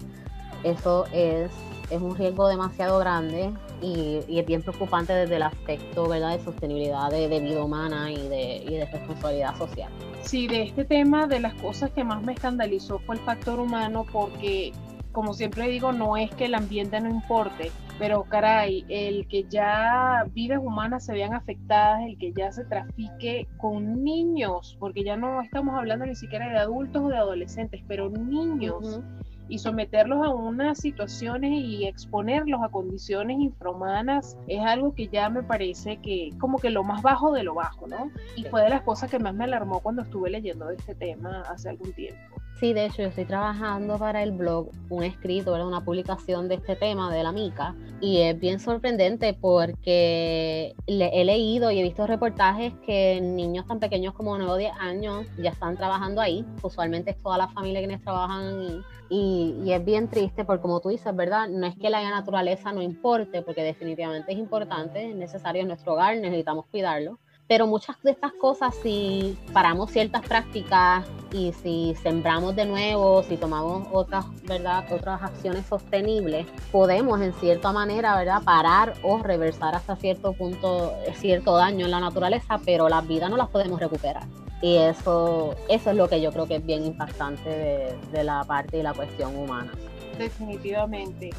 eso 0.63 1.05
es, 1.13 1.49
es 1.89 2.01
un 2.01 2.15
riesgo 2.15 2.47
demasiado 2.47 2.99
grande 2.99 3.53
y, 3.81 4.19
es 4.27 4.45
bien 4.45 4.61
preocupante 4.61 5.13
desde 5.13 5.37
el 5.37 5.43
aspecto 5.43 6.07
¿verdad? 6.07 6.37
de 6.37 6.43
sostenibilidad 6.43 7.09
de, 7.09 7.27
vida 7.39 7.63
humana 7.63 8.11
y 8.11 8.27
de, 8.27 8.63
y 8.67 8.75
de 8.75 8.85
responsabilidad 8.85 9.55
social. 9.57 9.91
Sí, 10.21 10.47
de 10.47 10.63
este 10.63 10.85
tema 10.85 11.27
de 11.27 11.39
las 11.39 11.53
cosas 11.55 11.91
que 11.91 12.03
más 12.03 12.21
me 12.23 12.33
escandalizó 12.33 12.99
fue 12.99 13.15
el 13.15 13.21
factor 13.21 13.59
humano 13.59 14.05
porque 14.11 14.73
como 15.17 15.33
siempre 15.33 15.67
digo, 15.67 15.93
no 15.93 16.15
es 16.15 16.29
que 16.35 16.45
el 16.45 16.53
ambiente 16.53 17.01
no 17.01 17.09
importe, 17.09 17.71
pero 17.97 18.25
caray, 18.25 18.85
el 18.87 19.27
que 19.27 19.45
ya 19.45 20.27
vidas 20.31 20.59
humanas 20.61 21.05
se 21.05 21.13
vean 21.13 21.33
afectadas, 21.33 22.03
el 22.05 22.19
que 22.19 22.33
ya 22.33 22.51
se 22.51 22.65
trafique 22.65 23.47
con 23.57 24.03
niños, 24.03 24.77
porque 24.79 25.03
ya 25.03 25.17
no 25.17 25.41
estamos 25.41 25.75
hablando 25.75 26.05
ni 26.05 26.13
siquiera 26.13 26.49
de 26.49 26.59
adultos 26.59 27.01
o 27.01 27.07
de 27.07 27.17
adolescentes, 27.17 27.81
pero 27.87 28.11
niños 28.11 29.01
y 29.49 29.59
someterlos 29.59 30.25
a 30.25 30.29
unas 30.29 30.79
situaciones 30.79 31.51
y 31.51 31.85
exponerlos 31.85 32.61
a 32.63 32.69
condiciones 32.69 33.37
infrahumanas 33.39 34.37
es 34.47 34.59
algo 34.61 34.93
que 34.93 35.07
ya 35.07 35.29
me 35.29 35.43
parece 35.43 35.97
que 35.97 36.31
como 36.39 36.57
que 36.57 36.69
lo 36.69 36.83
más 36.83 37.01
bajo 37.01 37.31
de 37.31 37.43
lo 37.43 37.53
bajo, 37.53 37.87
¿no? 37.87 38.11
Y 38.35 38.43
fue 38.45 38.63
de 38.63 38.69
las 38.69 38.81
cosas 38.81 39.09
que 39.09 39.19
más 39.19 39.33
me 39.33 39.45
alarmó 39.45 39.79
cuando 39.79 40.01
estuve 40.01 40.29
leyendo 40.29 40.67
de 40.67 40.75
este 40.75 40.95
tema 40.95 41.41
hace 41.49 41.69
algún 41.69 41.93
tiempo. 41.93 42.37
Sí, 42.59 42.73
de 42.73 42.87
hecho, 42.87 43.03
yo 43.03 43.09
estoy 43.09 43.25
trabajando 43.25 43.99
para 43.99 44.23
el 44.23 44.31
blog 44.31 44.71
un 44.89 45.03
escrito, 45.03 45.53
una 45.53 45.85
publicación 45.85 46.47
de 46.47 46.55
este 46.55 46.75
tema 46.75 47.13
de 47.13 47.21
la 47.21 47.31
mica 47.31 47.75
y 48.01 48.21
es 48.21 48.39
bien 48.39 48.59
sorprendente 48.59 49.35
porque 49.35 50.73
he 50.87 51.23
leído 51.23 51.69
y 51.69 51.79
he 51.79 51.83
visto 51.83 52.07
reportajes 52.07 52.73
que 52.83 53.21
niños 53.21 53.67
tan 53.67 53.79
pequeños 53.79 54.15
como 54.15 54.35
9 54.39 54.51
o 54.51 54.55
10 54.55 54.71
años 54.79 55.27
ya 55.37 55.51
están 55.51 55.77
trabajando 55.77 56.19
ahí. 56.19 56.43
Usualmente 56.63 57.11
es 57.11 57.21
toda 57.21 57.37
la 57.37 57.47
familia 57.47 57.79
quienes 57.79 58.01
trabajan 58.01 58.83
y, 59.09 59.63
y, 59.63 59.71
es 59.71 59.85
bien 59.85 60.07
triste 60.07 60.43
porque 60.43 60.63
como 60.63 60.79
tú 60.79 60.89
dices, 60.89 61.15
¿verdad? 61.15 61.47
No 61.49 61.67
es 61.67 61.75
que 61.75 61.91
la 61.91 62.09
naturaleza 62.09 62.73
no 62.73 62.81
importe, 62.81 63.43
porque 63.43 63.61
definitivamente 63.61 64.31
es 64.31 64.39
importante, 64.39 65.11
es 65.11 65.15
necesario 65.15 65.61
en 65.61 65.67
nuestro 65.67 65.93
hogar, 65.93 66.17
necesitamos 66.17 66.65
cuidarlo 66.71 67.19
pero 67.47 67.65
muchas 67.65 67.95
de 68.03 68.11
estas 68.11 68.33
cosas, 68.33 68.75
si 68.83 69.37
paramos 69.53 69.91
ciertas 69.91 70.21
prácticas 70.21 71.05
y 71.31 71.53
si 71.53 71.95
sembramos 72.01 72.55
de 72.55 72.65
nuevo, 72.65 73.23
si 73.23 73.37
tomamos 73.37 73.87
otras, 73.91 74.25
¿verdad? 74.43 74.85
otras 74.91 75.21
acciones 75.23 75.65
sostenibles, 75.65 76.45
podemos 76.71 77.21
en 77.21 77.33
cierta 77.33 77.71
manera 77.71 78.17
¿verdad? 78.17 78.43
parar 78.43 78.93
o 79.01 79.19
reversar 79.19 79.75
hasta 79.75 79.95
cierto 79.95 80.33
punto 80.33 80.93
cierto 81.15 81.55
daño 81.55 81.85
en 81.85 81.91
la 81.91 81.99
naturaleza, 81.99 82.59
pero 82.65 82.89
las 82.89 83.07
vidas 83.07 83.29
no 83.29 83.37
las 83.37 83.49
podemos 83.49 83.79
recuperar. 83.79 84.23
Y 84.61 84.75
eso, 84.77 85.55
eso 85.69 85.91
es 85.91 85.95
lo 85.95 86.09
que 86.09 86.19
yo 86.19 86.31
creo 86.31 86.47
que 86.47 86.55
es 86.55 86.65
bien 86.65 86.83
impactante 86.83 87.47
de, 87.47 87.97
de 88.11 88.23
la 88.23 88.43
parte 88.43 88.79
y 88.79 88.81
la 88.81 88.93
cuestión 88.93 89.35
humana. 89.35 89.71
Definitivamente. 90.17 91.29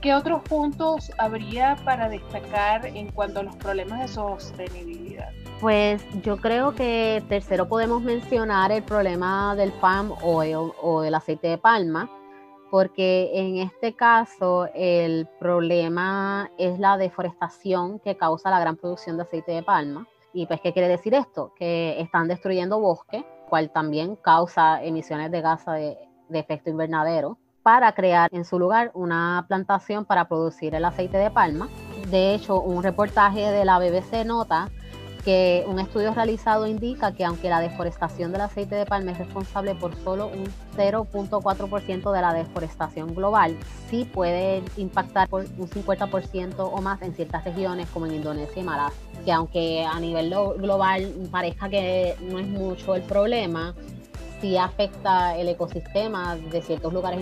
¿Qué 0.00 0.14
otros 0.14 0.42
puntos 0.42 1.10
habría 1.16 1.76
para 1.84 2.08
destacar 2.08 2.86
en 2.86 3.10
cuanto 3.12 3.40
a 3.40 3.42
los 3.44 3.56
problemas 3.56 4.00
de 4.00 4.08
sostenibilidad? 4.08 5.05
Pues 5.60 6.04
yo 6.22 6.36
creo 6.36 6.74
que 6.74 7.24
tercero 7.30 7.66
podemos 7.66 8.02
mencionar 8.02 8.70
el 8.72 8.82
problema 8.82 9.56
del 9.56 9.72
palm 9.72 10.12
oil 10.22 10.70
o 10.82 11.02
el 11.02 11.14
aceite 11.14 11.48
de 11.48 11.56
palma, 11.56 12.10
porque 12.70 13.30
en 13.32 13.56
este 13.56 13.94
caso 13.94 14.68
el 14.74 15.26
problema 15.40 16.50
es 16.58 16.78
la 16.78 16.98
deforestación 16.98 18.00
que 18.00 18.18
causa 18.18 18.50
la 18.50 18.60
gran 18.60 18.76
producción 18.76 19.16
de 19.16 19.22
aceite 19.22 19.52
de 19.52 19.62
palma. 19.62 20.06
¿Y 20.34 20.44
pues 20.44 20.60
qué 20.60 20.74
quiere 20.74 20.88
decir 20.88 21.14
esto? 21.14 21.54
Que 21.56 21.98
están 22.02 22.28
destruyendo 22.28 22.78
bosque, 22.78 23.24
cual 23.48 23.70
también 23.70 24.16
causa 24.16 24.84
emisiones 24.84 25.30
de 25.30 25.40
gas 25.40 25.64
de, 25.64 25.96
de 26.28 26.38
efecto 26.38 26.68
invernadero, 26.68 27.38
para 27.62 27.92
crear 27.92 28.28
en 28.30 28.44
su 28.44 28.58
lugar 28.58 28.90
una 28.92 29.46
plantación 29.48 30.04
para 30.04 30.28
producir 30.28 30.74
el 30.74 30.84
aceite 30.84 31.16
de 31.16 31.30
palma. 31.30 31.68
De 32.10 32.34
hecho, 32.34 32.60
un 32.60 32.82
reportaje 32.82 33.50
de 33.50 33.64
la 33.64 33.78
BBC 33.78 34.26
nota 34.26 34.68
que 35.26 35.64
un 35.66 35.80
estudio 35.80 36.14
realizado 36.14 36.68
indica 36.68 37.10
que 37.10 37.24
aunque 37.24 37.48
la 37.48 37.58
deforestación 37.58 38.30
del 38.30 38.42
aceite 38.42 38.76
de 38.76 38.86
palma 38.86 39.10
es 39.10 39.18
responsable 39.18 39.74
por 39.74 39.92
solo 39.96 40.28
un 40.28 40.44
0.4% 40.76 42.12
de 42.12 42.20
la 42.20 42.32
deforestación 42.32 43.12
global, 43.12 43.56
sí 43.90 44.04
puede 44.04 44.62
impactar 44.76 45.28
por 45.28 45.40
un 45.58 45.68
50% 45.68 46.54
o 46.58 46.80
más 46.80 47.02
en 47.02 47.12
ciertas 47.12 47.44
regiones 47.44 47.88
como 47.92 48.06
en 48.06 48.14
Indonesia 48.14 48.62
y 48.62 48.64
Malasia, 48.64 48.96
que 49.24 49.32
aunque 49.32 49.84
a 49.84 49.98
nivel 49.98 50.30
global 50.30 51.12
parezca 51.32 51.68
que 51.68 52.14
no 52.30 52.38
es 52.38 52.46
mucho 52.46 52.94
el 52.94 53.02
problema, 53.02 53.74
sí 54.40 54.56
afecta 54.56 55.36
el 55.36 55.48
ecosistema 55.48 56.36
de 56.36 56.62
ciertos 56.62 56.92
lugares 56.92 57.20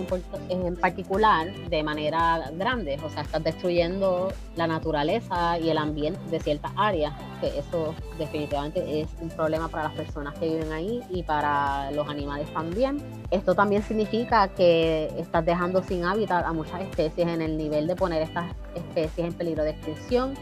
en 0.49 0.75
particular 0.75 1.53
de 1.69 1.83
manera 1.83 2.51
grande. 2.53 2.97
O 3.03 3.09
sea, 3.09 3.23
estás 3.23 3.43
destruyendo 3.43 4.31
la 4.55 4.67
naturaleza 4.67 5.57
y 5.59 5.69
el 5.69 5.77
ambiente 5.77 6.19
de 6.29 6.39
ciertas 6.39 6.71
áreas, 6.75 7.13
que 7.41 7.57
eso 7.57 7.93
definitivamente 8.17 9.01
es 9.01 9.09
un 9.21 9.29
problema 9.29 9.67
para 9.67 9.83
las 9.83 9.93
personas 9.93 10.33
que 10.39 10.47
viven 10.47 10.71
ahí 10.71 11.01
y 11.09 11.23
para 11.23 11.91
los 11.91 12.07
animales 12.07 12.47
también. 12.53 13.01
Esto 13.31 13.55
también 13.55 13.83
significa 13.83 14.47
que 14.49 15.11
estás 15.17 15.45
dejando 15.45 15.83
sin 15.83 16.05
hábitat 16.05 16.45
a 16.45 16.53
muchas 16.53 16.81
especies 16.81 17.27
en 17.27 17.41
el 17.41 17.57
nivel 17.57 17.87
de 17.87 17.95
poner 17.95 18.21
estas 18.21 18.45
especies 18.75 19.27
en 19.27 19.33
peligro 19.33 19.63
de 19.63 19.71
extinción 19.71 20.33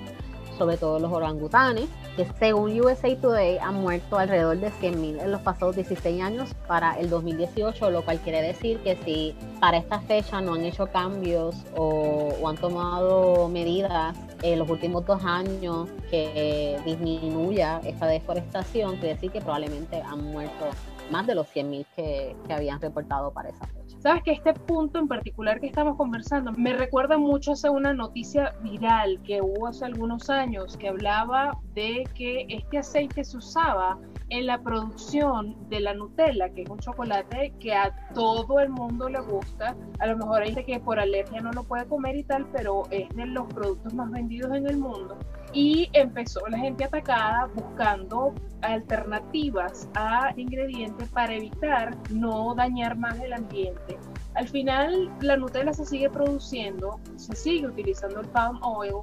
sobre 0.58 0.78
todo 0.78 1.00
los 1.00 1.12
orangutanes, 1.12 1.90
que 2.16 2.28
según 2.40 2.80
USA 2.80 3.16
Today 3.16 3.58
han 3.58 3.76
muerto 3.76 4.18
alrededor 4.18 4.58
de 4.58 4.72
100.000 4.72 5.22
en 5.22 5.32
los 5.32 5.42
pasados 5.42 5.76
16 5.76 6.22
años 6.22 6.54
para 6.68 7.00
el 7.00 7.10
2018, 7.10 7.90
lo 7.90 8.04
cual 8.04 8.20
quiere 8.20 8.42
decir 8.42 8.80
que 8.80 8.98
si 9.04 9.36
para 9.60 9.78
esta 9.78 10.00
fecha 10.02 10.42
no 10.42 10.54
han 10.54 10.64
hecho 10.64 10.88
cambios 10.88 11.56
o, 11.76 12.48
han 12.48 12.58
tomado 12.58 13.48
medidas 13.48 14.18
en 14.42 14.60
los 14.60 14.70
últimos 14.70 15.06
dos 15.06 15.24
años 15.24 15.88
que 16.12 16.78
disminuya 16.86 17.80
esta 17.86 18.06
deforestación, 18.06 18.98
quiere 18.98 19.16
decir 19.16 19.32
que 19.32 19.40
probablemente 19.40 20.02
han 20.02 20.24
muerto 20.24 20.66
más 21.10 21.26
de 21.26 21.36
los 21.36 21.48
100.000 21.48 21.86
que, 21.96 22.36
que 22.46 22.54
habían 22.54 22.80
reportado 22.82 23.32
para 23.32 23.50
esa 23.50 23.66
fecha. 23.66 23.83
Sabes 24.04 24.22
que 24.24 24.34
este 24.34 24.54
punto 24.54 25.00
en 25.00 25.08
particular 25.08 25.62
que 25.62 25.68
estamos 25.68 25.96
conversando 25.96 26.52
me 26.52 26.74
recuerda 26.74 27.18
mucho 27.18 27.54
a 27.54 27.72
una 27.72 27.94
noticia 27.94 28.54
viral 28.60 29.22
que 29.24 29.42
hubo 29.42 29.66
hace 29.66 29.86
algunos 29.86 30.30
años 30.30 30.76
que 30.76 30.90
hablaba 30.90 31.58
de 31.74 32.04
que 32.14 32.46
este 32.50 32.80
aceite 32.80 33.24
se 33.24 33.38
usaba 33.38 33.98
en 34.34 34.48
la 34.48 34.58
producción 34.58 35.56
de 35.70 35.80
la 35.80 35.94
Nutella, 35.94 36.50
que 36.50 36.64
es 36.64 36.70
un 36.70 36.80
chocolate 36.80 37.54
que 37.60 37.76
a 37.76 37.94
todo 38.16 38.60
el 38.60 38.70
mundo 38.70 39.08
le 39.08 39.22
gusta. 39.22 39.76
A 40.00 40.08
lo 40.08 40.18
mejor 40.18 40.42
hay 40.42 40.48
gente 40.48 40.66
que 40.66 40.80
por 40.80 41.00
alergia 41.00 41.40
no 41.40 41.52
lo 41.52 41.64
puede 41.64 41.86
comer 41.86 42.16
y 42.16 42.24
tal, 42.24 42.48
pero 42.52 42.82
es 42.90 43.08
de 43.10 43.28
los 43.28 43.46
productos 43.54 43.94
más 43.94 44.10
vendidos 44.10 44.52
en 44.56 44.68
el 44.68 44.78
mundo. 44.78 45.20
Y 45.54 45.88
empezó 45.94 46.40
la 46.48 46.58
gente 46.58 46.84
atacada 46.84 47.48
buscando 47.54 48.34
alternativas 48.64 49.88
a 49.94 50.34
ingredientes 50.36 51.10
para 51.10 51.36
evitar 51.36 51.96
no 52.10 52.56
dañar 52.56 52.98
más 52.98 53.20
el 53.20 53.34
ambiente. 53.34 54.00
Al 54.34 54.48
final, 54.48 55.12
la 55.22 55.38
Nutella 55.38 55.74
se 55.74 55.86
sigue 55.86 56.10
produciendo, 56.10 57.00
se 57.18 57.36
sigue 57.36 57.68
utilizando 57.68 58.22
el 58.22 58.28
palm 58.30 58.58
oil, 58.64 58.96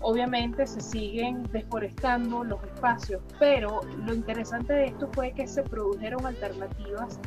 obviamente 0.00 0.66
se 0.66 0.80
siguen 0.80 1.42
deforestando 1.52 2.44
los 2.44 2.62
espacios, 2.64 3.22
pero 3.38 3.80
lo 4.04 4.14
interesante 4.14 4.72
de 4.72 4.86
esto 4.86 5.08
fue 5.12 5.32
que 5.32 5.46
se 5.46 5.62
produjeron 5.62 6.24
alternativas 6.26 7.18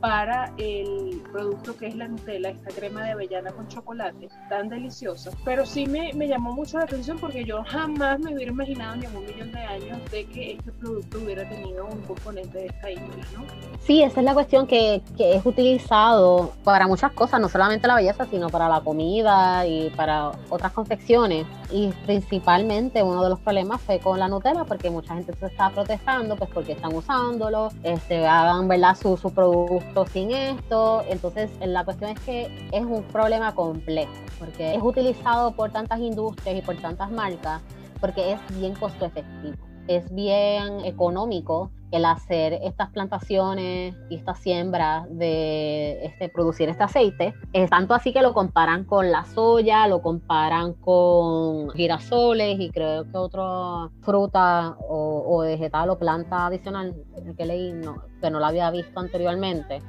para 0.00 0.52
el 0.58 1.22
producto 1.32 1.76
que 1.76 1.88
es 1.88 1.96
la 1.96 2.06
Nutella, 2.06 2.50
esta 2.50 2.70
crema 2.70 3.02
de 3.02 3.12
avellana 3.12 3.50
con 3.50 3.66
chocolate, 3.68 4.28
tan 4.48 4.68
deliciosa. 4.68 5.30
Pero 5.44 5.66
sí 5.66 5.86
me, 5.86 6.12
me, 6.12 6.28
llamó 6.28 6.52
mucho 6.52 6.78
la 6.78 6.84
atención 6.84 7.18
porque 7.18 7.44
yo 7.44 7.64
jamás 7.64 8.20
me 8.20 8.34
hubiera 8.34 8.52
imaginado 8.52 8.96
ni 8.96 9.06
en 9.06 9.16
un 9.16 9.26
millón 9.26 9.52
de 9.52 9.58
años 9.58 9.98
de 10.10 10.24
que 10.26 10.52
este 10.52 10.72
producto 10.72 11.18
hubiera 11.18 11.48
tenido 11.48 11.86
un 11.86 12.00
componente 12.02 12.58
de 12.58 12.66
esta 12.66 12.90
índole, 12.90 13.22
¿no? 13.36 13.44
Sí, 13.80 14.02
esa 14.02 14.20
es 14.20 14.24
la 14.24 14.34
cuestión 14.34 14.66
que, 14.66 15.02
que 15.16 15.34
es 15.34 15.44
utilizado 15.44 16.52
para 16.62 16.86
muchas 16.86 17.12
cosas, 17.12 17.40
no 17.40 17.48
solamente 17.48 17.88
la 17.88 17.96
belleza, 17.96 18.26
sino 18.26 18.48
para 18.50 18.68
la 18.68 18.80
comida 18.80 19.66
y 19.66 19.90
para 19.90 20.30
otras 20.48 20.72
confecciones. 20.72 21.46
Y 21.70 21.88
principalmente 22.06 23.02
uno 23.02 23.22
de 23.22 23.30
los 23.30 23.40
problemas 23.40 23.80
fue 23.82 23.98
con 23.98 24.18
la 24.18 24.28
Nutella 24.28 24.64
porque 24.64 24.88
mucha 24.88 25.14
gente 25.14 25.34
se 25.34 25.46
estaba 25.46 25.74
protestando 25.74 26.34
pues 26.36 26.50
porque 26.52 26.72
están 26.72 26.94
usándolo, 26.94 27.68
este, 27.82 28.26
hagan 28.26 28.68
¿verdad? 28.68 28.96
Su, 28.96 29.16
su 29.18 29.30
producto 29.32 30.06
sin 30.06 30.30
esto. 30.30 31.02
Entonces, 31.08 31.50
la 31.60 31.84
cuestión 31.84 32.12
es 32.12 32.20
que 32.20 32.68
es 32.72 32.84
un 32.84 33.02
problema 33.04 33.54
complejo, 33.54 34.12
porque 34.38 34.74
es 34.74 34.82
utilizado 34.82 35.52
por 35.52 35.70
tantas 35.70 36.00
industrias 36.00 36.56
y 36.56 36.62
por 36.62 36.76
tantas 36.76 37.10
marcas, 37.10 37.60
porque 38.00 38.32
es 38.32 38.40
bien 38.58 38.74
costo 38.74 39.04
efectivo. 39.04 39.67
Es 39.88 40.14
bien 40.14 40.84
económico 40.84 41.70
el 41.90 42.04
hacer 42.04 42.52
estas 42.62 42.90
plantaciones 42.90 43.94
y 44.10 44.16
estas 44.16 44.38
siembras 44.40 45.06
de 45.10 46.04
este, 46.04 46.28
producir 46.28 46.68
este 46.68 46.84
aceite. 46.84 47.34
Es 47.52 47.70
tanto 47.70 47.94
así 47.94 48.12
que 48.12 48.20
lo 48.20 48.34
comparan 48.34 48.84
con 48.84 49.10
la 49.10 49.24
soya, 49.24 49.88
lo 49.88 50.02
comparan 50.02 50.74
con 50.74 51.70
girasoles 51.70 52.60
y 52.60 52.70
creo 52.70 53.10
que 53.10 53.16
otra 53.16 53.88
fruta 54.02 54.76
o, 54.86 55.38
vegetal 55.40 55.90
o 55.90 55.98
planta 55.98 56.46
adicional 56.46 56.94
que 57.36 57.46
leí, 57.46 57.72
que 58.20 58.30
no 58.30 58.38
la 58.38 58.48
había 58.48 58.70
visto 58.70 59.00
anteriormente. 59.00 59.80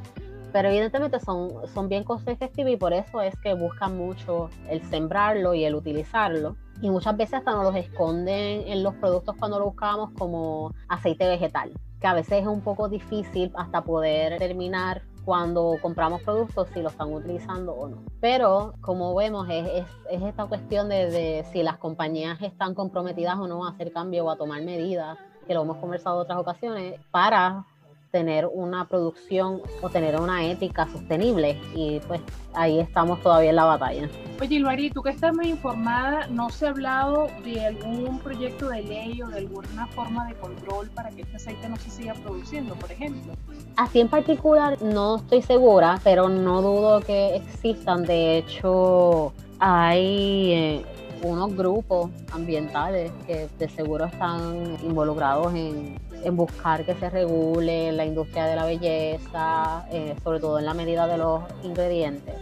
Pero 0.51 0.69
evidentemente 0.69 1.19
son, 1.19 1.67
son 1.73 1.89
bien 1.89 2.03
costo 2.03 2.31
efectivos 2.31 2.71
y 2.71 2.77
por 2.77 2.93
eso 2.93 3.21
es 3.21 3.35
que 3.43 3.53
buscan 3.53 3.97
mucho 3.97 4.49
el 4.69 4.81
sembrarlo 4.89 5.53
y 5.53 5.65
el 5.65 5.75
utilizarlo 5.75 6.55
y 6.81 6.89
muchas 6.89 7.17
veces 7.17 7.35
hasta 7.35 7.51
nos 7.51 7.65
los 7.65 7.75
esconden 7.75 8.67
en 8.67 8.83
los 8.83 8.95
productos 8.95 9.35
cuando 9.37 9.59
lo 9.59 9.65
buscamos 9.65 10.11
como 10.17 10.73
aceite 10.87 11.27
vegetal 11.27 11.71
que 11.99 12.07
a 12.07 12.13
veces 12.13 12.41
es 12.41 12.47
un 12.47 12.61
poco 12.61 12.87
difícil 12.87 13.51
hasta 13.55 13.83
poder 13.83 14.33
determinar 14.33 15.03
cuando 15.25 15.75
compramos 15.81 16.21
productos 16.21 16.69
si 16.73 16.81
lo 16.81 16.89
están 16.89 17.13
utilizando 17.13 17.73
o 17.73 17.87
no. 17.87 17.97
Pero 18.19 18.73
como 18.81 19.13
vemos 19.13 19.47
es, 19.49 19.85
es, 20.09 20.21
esta 20.21 20.45
cuestión 20.45 20.89
de, 20.89 21.11
de, 21.11 21.45
si 21.51 21.61
las 21.61 21.77
compañías 21.77 22.41
están 22.41 22.73
comprometidas 22.73 23.37
o 23.37 23.47
no 23.47 23.65
a 23.65 23.71
hacer 23.71 23.91
cambio 23.91 24.25
o 24.25 24.31
a 24.31 24.37
tomar 24.37 24.63
medidas, 24.63 25.17
que 25.45 25.53
lo 25.53 25.63
hemos 25.63 25.77
conversado 25.77 26.15
en 26.15 26.21
otras 26.21 26.39
ocasiones, 26.39 26.99
para 27.11 27.65
tener 28.11 28.47
una 28.51 28.87
producción 28.87 29.61
o 29.81 29.89
tener 29.89 30.19
una 30.19 30.45
ética 30.45 30.87
sostenible 30.87 31.59
y 31.75 31.99
pues 32.07 32.21
ahí 32.53 32.79
estamos 32.79 33.21
todavía 33.21 33.51
en 33.51 33.55
la 33.55 33.65
batalla. 33.65 34.09
Oye, 34.41 34.55
Ilmari, 34.55 34.89
tú 34.89 35.01
que 35.03 35.09
estás 35.09 35.35
muy 35.35 35.47
informada, 35.47 36.27
¿no 36.27 36.49
se 36.49 36.65
ha 36.65 36.69
hablado 36.69 37.27
de 37.43 37.65
algún 37.65 38.19
proyecto 38.19 38.69
de 38.69 38.83
ley 38.83 39.21
o 39.21 39.27
de 39.27 39.39
alguna 39.39 39.87
forma 39.87 40.25
de 40.27 40.35
control 40.35 40.89
para 40.89 41.09
que 41.11 41.21
este 41.21 41.35
aceite 41.35 41.69
no 41.69 41.75
se 41.75 41.89
siga 41.89 42.13
produciendo, 42.13 42.73
por 42.75 42.91
ejemplo? 42.91 43.33
Así 43.75 43.99
en 43.99 44.07
particular 44.07 44.81
no 44.81 45.17
estoy 45.17 45.41
segura, 45.41 45.99
pero 46.03 46.29
no 46.29 46.61
dudo 46.61 47.01
que 47.01 47.35
existan. 47.35 48.03
De 48.03 48.37
hecho, 48.37 49.33
hay... 49.59 50.53
Eh, 50.53 50.85
unos 51.23 51.55
grupos 51.55 52.09
ambientales 52.31 53.11
que 53.27 53.47
de 53.57 53.69
seguro 53.69 54.05
están 54.05 54.77
involucrados 54.83 55.53
en 55.53 55.97
en 56.23 56.35
buscar 56.35 56.85
que 56.85 56.95
se 56.95 57.09
regule 57.09 57.91
la 57.91 58.05
industria 58.05 58.45
de 58.45 58.55
la 58.55 58.65
belleza, 58.65 59.85
eh, 59.91 60.15
sobre 60.23 60.39
todo 60.39 60.59
en 60.59 60.65
la 60.65 60.73
medida 60.73 61.07
de 61.07 61.17
los 61.17 61.43
ingredientes. 61.63 62.35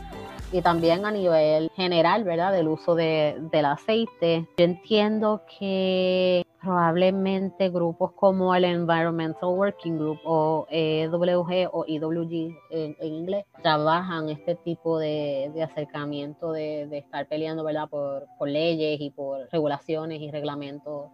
Y 0.51 0.61
también 0.61 1.05
a 1.05 1.11
nivel 1.11 1.69
general, 1.75 2.23
¿verdad? 2.23 2.53
Del 2.53 2.69
uso 2.69 2.95
de, 2.95 3.37
del 3.51 3.65
aceite. 3.65 4.47
Yo 4.57 4.63
entiendo 4.63 5.41
que 5.59 6.46
probablemente 6.61 7.69
grupos 7.69 8.11
como 8.13 8.53
el 8.55 8.65
Environmental 8.65 9.49
Working 9.49 9.97
Group 9.97 10.19
o 10.25 10.67
EWG 10.69 11.69
o 11.71 11.85
EWG 11.87 12.57
en, 12.71 12.95
inglés 13.01 13.45
trabajan 13.61 14.29
este 14.29 14.55
tipo 14.55 14.99
de, 14.99 15.51
de 15.53 15.63
acercamiento 15.63 16.51
de, 16.51 16.87
de, 16.87 16.97
estar 16.97 17.27
peleando, 17.27 17.63
¿verdad? 17.63 17.89
Por, 17.89 18.27
por 18.37 18.49
leyes 18.49 18.99
y 18.99 19.11
por 19.11 19.47
regulaciones 19.51 20.21
y 20.21 20.31
reglamentos 20.31 21.11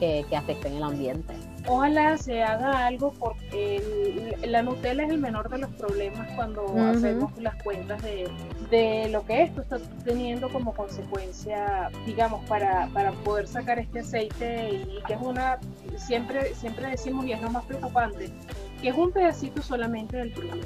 que, 0.00 0.36
afecten 0.36 0.74
el 0.74 0.82
ambiente. 0.82 1.34
Ojalá 1.68 2.16
se 2.16 2.42
haga 2.42 2.86
algo 2.86 3.12
porque 3.12 4.34
la 4.42 4.62
Nutella 4.62 5.04
es 5.04 5.10
el 5.10 5.18
menor 5.18 5.50
de 5.50 5.58
los 5.58 5.70
problemas 5.72 6.26
cuando 6.34 6.64
hacemos 6.90 7.36
las 7.38 7.62
cuentas 7.62 8.02
de, 8.02 8.28
de, 8.70 9.10
lo 9.10 9.24
que 9.26 9.42
esto 9.42 9.60
está 9.60 9.78
teniendo 10.04 10.48
como 10.48 10.74
consecuencia, 10.74 11.90
digamos, 12.06 12.42
para, 12.48 12.88
para 12.94 13.12
poder 13.12 13.46
sacar 13.46 13.78
este 13.78 14.00
aceite 14.00 14.70
y 14.70 15.02
que 15.06 15.12
es 15.12 15.20
una, 15.20 15.58
siempre, 15.98 16.54
siempre 16.54 16.88
decimos 16.88 17.26
y 17.26 17.32
es 17.32 17.42
lo 17.42 17.50
más 17.50 17.64
preocupante, 17.66 18.30
que 18.80 18.88
es 18.88 18.96
un 18.96 19.12
pedacito 19.12 19.60
solamente 19.60 20.16
del 20.16 20.32
problema 20.32 20.64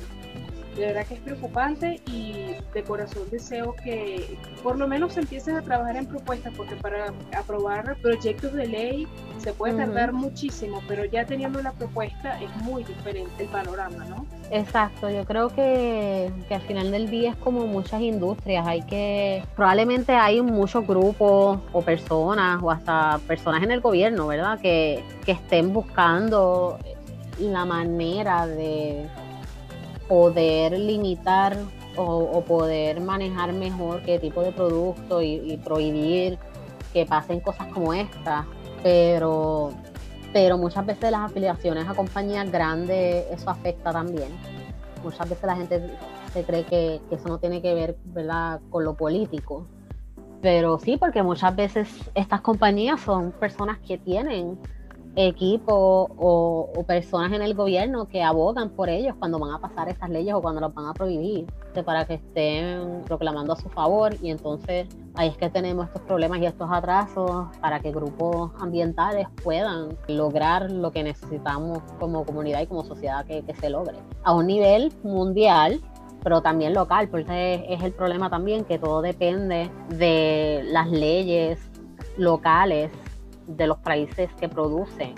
de 0.76 0.86
verdad 0.86 1.06
que 1.06 1.14
es 1.14 1.20
preocupante 1.20 2.00
y 2.06 2.54
de 2.72 2.82
corazón 2.82 3.22
deseo 3.30 3.74
que 3.76 4.36
por 4.62 4.76
lo 4.76 4.88
menos 4.88 5.16
empiecen 5.16 5.56
a 5.56 5.62
trabajar 5.62 5.96
en 5.96 6.06
propuestas, 6.06 6.52
porque 6.56 6.74
para 6.76 7.12
aprobar 7.36 7.96
proyectos 8.02 8.52
de 8.52 8.66
ley 8.66 9.08
se 9.38 9.52
puede 9.52 9.74
tardar 9.74 10.12
muchísimo, 10.12 10.82
pero 10.88 11.04
ya 11.04 11.24
teniendo 11.24 11.60
la 11.62 11.72
propuesta 11.72 12.40
es 12.40 12.54
muy 12.62 12.82
diferente 12.84 13.44
el 13.44 13.48
panorama, 13.48 14.04
¿no? 14.06 14.26
Exacto, 14.50 15.10
yo 15.10 15.24
creo 15.24 15.48
que, 15.48 16.32
que 16.48 16.54
al 16.54 16.62
final 16.62 16.90
del 16.90 17.10
día 17.10 17.30
es 17.30 17.36
como 17.36 17.66
muchas 17.66 18.00
industrias, 18.00 18.66
hay 18.66 18.82
que, 18.82 19.44
probablemente 19.54 20.12
hay 20.12 20.40
muchos 20.42 20.86
grupos 20.86 21.58
o 21.72 21.82
personas 21.82 22.60
o 22.62 22.70
hasta 22.70 23.20
personas 23.26 23.62
en 23.62 23.70
el 23.70 23.80
gobierno, 23.80 24.26
¿verdad? 24.26 24.58
Que, 24.60 25.04
que 25.24 25.32
estén 25.32 25.72
buscando 25.72 26.78
la 27.38 27.64
manera 27.64 28.46
de 28.46 29.08
poder 30.08 30.78
limitar 30.78 31.56
o, 31.96 32.42
poder 32.42 33.00
manejar 33.00 33.52
mejor 33.52 34.02
qué 34.02 34.18
tipo 34.18 34.42
de 34.42 34.52
producto 34.52 35.22
y, 35.22 35.56
prohibir 35.64 36.38
que 36.92 37.06
pasen 37.06 37.40
cosas 37.40 37.68
como 37.68 37.94
esta. 37.94 38.46
Pero, 38.82 39.72
pero 40.32 40.58
muchas 40.58 40.84
veces 40.84 41.10
las 41.10 41.30
afiliaciones 41.30 41.88
a 41.88 41.94
compañías 41.94 42.50
grandes, 42.50 43.26
eso 43.30 43.50
afecta 43.50 43.92
también. 43.92 44.28
Muchas 45.02 45.28
veces 45.28 45.44
la 45.44 45.56
gente 45.56 45.90
se 46.32 46.44
cree 46.44 46.64
que, 46.64 47.00
eso 47.10 47.28
no 47.28 47.38
tiene 47.38 47.62
que 47.62 47.74
ver 47.74 47.96
con 48.70 48.84
lo 48.84 48.94
político. 48.94 49.66
Pero 50.42 50.78
sí, 50.78 50.98
porque 50.98 51.22
muchas 51.22 51.56
veces 51.56 51.88
estas 52.14 52.42
compañías 52.42 53.00
son 53.00 53.32
personas 53.32 53.78
que 53.78 53.96
tienen 53.96 54.58
equipos 55.16 56.08
o, 56.16 56.70
personas 56.86 57.32
en 57.32 57.42
el 57.42 57.54
gobierno 57.54 58.08
que 58.08 58.22
abogan 58.22 58.70
por 58.70 58.88
ellos 58.88 59.14
cuando 59.18 59.38
van 59.38 59.52
a 59.52 59.58
pasar 59.58 59.88
estas 59.88 60.10
leyes 60.10 60.34
o 60.34 60.42
cuando 60.42 60.60
las 60.60 60.74
van 60.74 60.86
a 60.86 60.92
prohibir, 60.92 61.46
para 61.84 62.04
que 62.04 62.14
estén 62.14 63.02
proclamando 63.06 63.54
a 63.54 63.56
su 63.56 63.68
favor 63.68 64.14
y 64.20 64.30
entonces 64.30 64.86
ahí 65.14 65.28
es 65.28 65.36
que 65.36 65.48
tenemos 65.48 65.86
estos 65.86 66.02
problemas 66.02 66.40
y 66.40 66.46
estos 66.46 66.68
atrasos 66.70 67.46
para 67.60 67.80
que 67.80 67.90
grupos 67.90 68.52
ambientales 68.60 69.26
puedan 69.42 69.96
lograr 70.08 70.70
lo 70.70 70.90
que 70.90 71.02
necesitamos 71.02 71.78
como 71.98 72.24
comunidad 72.24 72.60
y 72.60 72.66
como 72.66 72.84
sociedad 72.84 73.24
que, 73.24 73.42
que 73.42 73.54
se 73.54 73.70
logre. 73.70 73.96
A 74.24 74.34
un 74.34 74.46
nivel 74.46 74.92
mundial, 75.02 75.80
pero 76.22 76.42
también 76.42 76.74
local, 76.74 77.08
porque 77.08 77.64
es 77.68 77.82
el 77.82 77.92
problema 77.92 78.30
también 78.30 78.64
que 78.64 78.78
todo 78.78 79.00
depende 79.00 79.70
de 79.88 80.62
las 80.70 80.90
leyes 80.90 81.58
locales 82.16 82.90
de 83.46 83.66
los 83.66 83.78
países 83.78 84.30
que 84.34 84.48
producen 84.48 85.14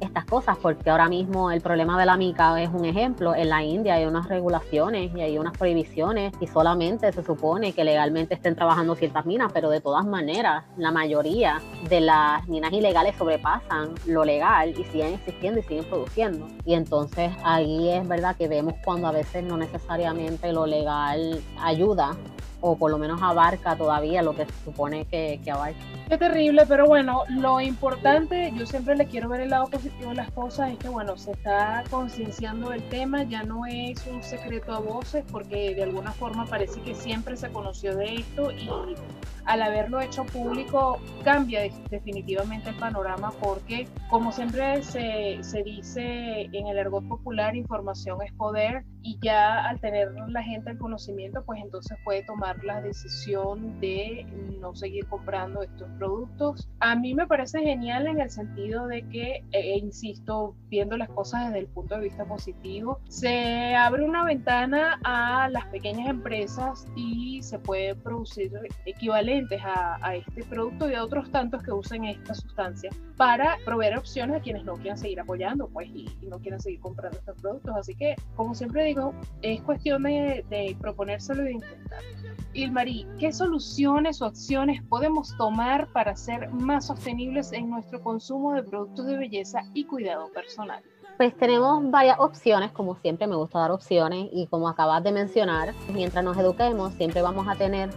estas 0.00 0.24
cosas, 0.24 0.56
porque 0.56 0.90
ahora 0.90 1.08
mismo 1.08 1.50
el 1.50 1.60
problema 1.60 1.98
de 1.98 2.06
la 2.06 2.16
mica 2.16 2.60
es 2.60 2.70
un 2.70 2.84
ejemplo. 2.84 3.34
En 3.34 3.50
la 3.50 3.62
India 3.62 3.94
hay 3.94 4.06
unas 4.06 4.28
regulaciones 4.28 5.14
y 5.14 5.20
hay 5.20 5.38
unas 5.38 5.56
prohibiciones 5.56 6.32
y 6.40 6.46
solamente 6.46 7.12
se 7.12 7.22
supone 7.22 7.72
que 7.72 7.84
legalmente 7.84 8.34
estén 8.34 8.56
trabajando 8.56 8.94
ciertas 8.96 9.26
minas, 9.26 9.52
pero 9.52 9.70
de 9.70 9.80
todas 9.80 10.06
maneras 10.06 10.64
la 10.76 10.90
mayoría 10.90 11.60
de 11.88 12.00
las 12.00 12.46
minas 12.48 12.72
ilegales 12.72 13.14
sobrepasan 13.16 13.94
lo 14.06 14.24
legal 14.24 14.70
y 14.70 14.84
siguen 14.84 15.14
existiendo 15.14 15.60
y 15.60 15.62
siguen 15.62 15.84
produciendo. 15.84 16.48
Y 16.64 16.74
entonces 16.74 17.32
ahí 17.44 17.90
es 17.90 18.06
verdad 18.08 18.36
que 18.36 18.48
vemos 18.48 18.74
cuando 18.84 19.06
a 19.06 19.12
veces 19.12 19.44
no 19.44 19.56
necesariamente 19.56 20.52
lo 20.52 20.66
legal 20.66 21.40
ayuda 21.60 22.16
o 22.62 22.76
por 22.76 22.90
lo 22.90 22.98
menos 22.98 23.22
abarca 23.22 23.76
todavía 23.76 24.22
lo 24.22 24.34
que 24.34 24.44
se 24.44 24.64
supone 24.64 25.06
que, 25.06 25.40
que 25.42 25.50
abarca. 25.50 25.78
Qué 26.10 26.18
terrible, 26.18 26.64
pero 26.66 26.86
bueno, 26.86 27.22
lo 27.28 27.60
importante, 27.60 28.52
yo 28.56 28.66
siempre 28.66 28.96
le 28.96 29.06
quiero 29.06 29.28
ver 29.28 29.42
el 29.42 29.50
lado 29.50 29.68
positivo 29.70 30.10
de 30.10 30.16
las 30.16 30.32
cosas, 30.32 30.72
es 30.72 30.78
que 30.78 30.88
bueno, 30.88 31.16
se 31.16 31.30
está 31.30 31.84
concienciando 31.88 32.72
el 32.72 32.82
tema, 32.88 33.22
ya 33.22 33.44
no 33.44 33.64
es 33.64 34.04
un 34.08 34.20
secreto 34.20 34.74
a 34.74 34.80
voces, 34.80 35.24
porque 35.30 35.72
de 35.72 35.84
alguna 35.84 36.10
forma 36.10 36.46
parece 36.46 36.80
que 36.80 36.96
siempre 36.96 37.36
se 37.36 37.52
conoció 37.52 37.94
de 37.94 38.16
esto 38.16 38.50
y 38.50 38.68
al 39.44 39.62
haberlo 39.62 40.00
hecho 40.00 40.24
público 40.24 41.00
cambia 41.24 41.60
definitivamente 41.90 42.70
el 42.70 42.76
panorama 42.76 43.32
porque 43.40 43.88
como 44.08 44.32
siempre 44.32 44.82
se, 44.82 45.38
se 45.42 45.62
dice 45.62 46.42
en 46.52 46.66
el 46.66 46.78
argot 46.78 47.06
popular, 47.08 47.56
información 47.56 48.18
es 48.22 48.32
poder 48.32 48.84
y 49.02 49.18
ya 49.22 49.68
al 49.68 49.80
tener 49.80 50.12
la 50.28 50.42
gente 50.42 50.70
el 50.70 50.78
conocimiento, 50.78 51.42
pues 51.44 51.60
entonces 51.62 51.96
puede 52.04 52.22
tomar 52.24 52.62
la 52.64 52.80
decisión 52.80 53.80
de 53.80 54.26
no 54.60 54.74
seguir 54.74 55.06
comprando 55.06 55.62
estos 55.62 55.88
productos. 56.00 56.66
A 56.80 56.96
mí 56.96 57.14
me 57.14 57.26
parece 57.26 57.60
genial 57.60 58.06
en 58.06 58.20
el 58.20 58.30
sentido 58.30 58.86
de 58.86 59.06
que, 59.08 59.44
eh, 59.52 59.74
e 59.74 59.78
insisto, 59.78 60.56
viendo 60.70 60.96
las 60.96 61.10
cosas 61.10 61.46
desde 61.46 61.58
el 61.58 61.66
punto 61.66 61.96
de 61.96 62.04
vista 62.04 62.24
positivo, 62.24 63.00
se 63.08 63.74
abre 63.74 64.02
una 64.04 64.24
ventana 64.24 64.98
a 65.04 65.50
las 65.50 65.66
pequeñas 65.66 66.08
empresas 66.08 66.86
y 66.96 67.42
se 67.42 67.58
puede 67.58 67.94
producir 67.94 68.50
equivalentes 68.86 69.60
a, 69.62 69.98
a 70.00 70.16
este 70.16 70.42
producto 70.44 70.88
y 70.90 70.94
a 70.94 71.04
otros 71.04 71.30
tantos 71.30 71.62
que 71.62 71.72
usen 71.72 72.06
esta 72.06 72.34
sustancia 72.34 72.90
para 73.18 73.58
proveer 73.66 73.98
opciones 73.98 74.38
a 74.38 74.40
quienes 74.40 74.64
no 74.64 74.76
quieran 74.76 74.96
seguir 74.96 75.20
apoyando 75.20 75.68
pues 75.68 75.88
y, 75.88 76.08
y 76.22 76.26
no 76.28 76.38
quieran 76.38 76.60
seguir 76.60 76.80
comprando 76.80 77.18
estos 77.18 77.36
productos. 77.42 77.76
Así 77.76 77.94
que, 77.94 78.16
como 78.36 78.54
siempre 78.54 78.86
digo, 78.86 79.12
es 79.42 79.60
cuestión 79.60 80.04
de, 80.04 80.42
de 80.48 80.74
proponérselo 80.80 81.42
y 81.42 81.46
de 81.46 81.52
intentar. 81.52 82.00
Ilmarí, 82.54 83.06
¿qué 83.18 83.32
soluciones 83.32 84.22
o 84.22 84.24
acciones 84.24 84.82
podemos 84.84 85.36
tomar 85.36 85.88
para 85.92 86.16
ser 86.16 86.50
más 86.50 86.86
sostenibles 86.86 87.52
en 87.52 87.70
nuestro 87.70 88.02
consumo 88.02 88.52
de 88.52 88.62
productos 88.62 89.06
de 89.06 89.16
belleza 89.16 89.62
y 89.74 89.84
cuidado 89.84 90.30
personal? 90.32 90.82
Pues 91.16 91.36
tenemos 91.36 91.90
varias 91.90 92.18
opciones, 92.18 92.72
como 92.72 92.96
siempre 92.96 93.26
me 93.26 93.36
gusta 93.36 93.58
dar 93.58 93.70
opciones 93.70 94.28
y 94.32 94.46
como 94.46 94.68
acabas 94.68 95.02
de 95.04 95.12
mencionar, 95.12 95.74
mientras 95.92 96.24
nos 96.24 96.36
eduquemos 96.38 96.94
siempre 96.94 97.20
vamos 97.20 97.46
a 97.46 97.56
tener 97.56 97.90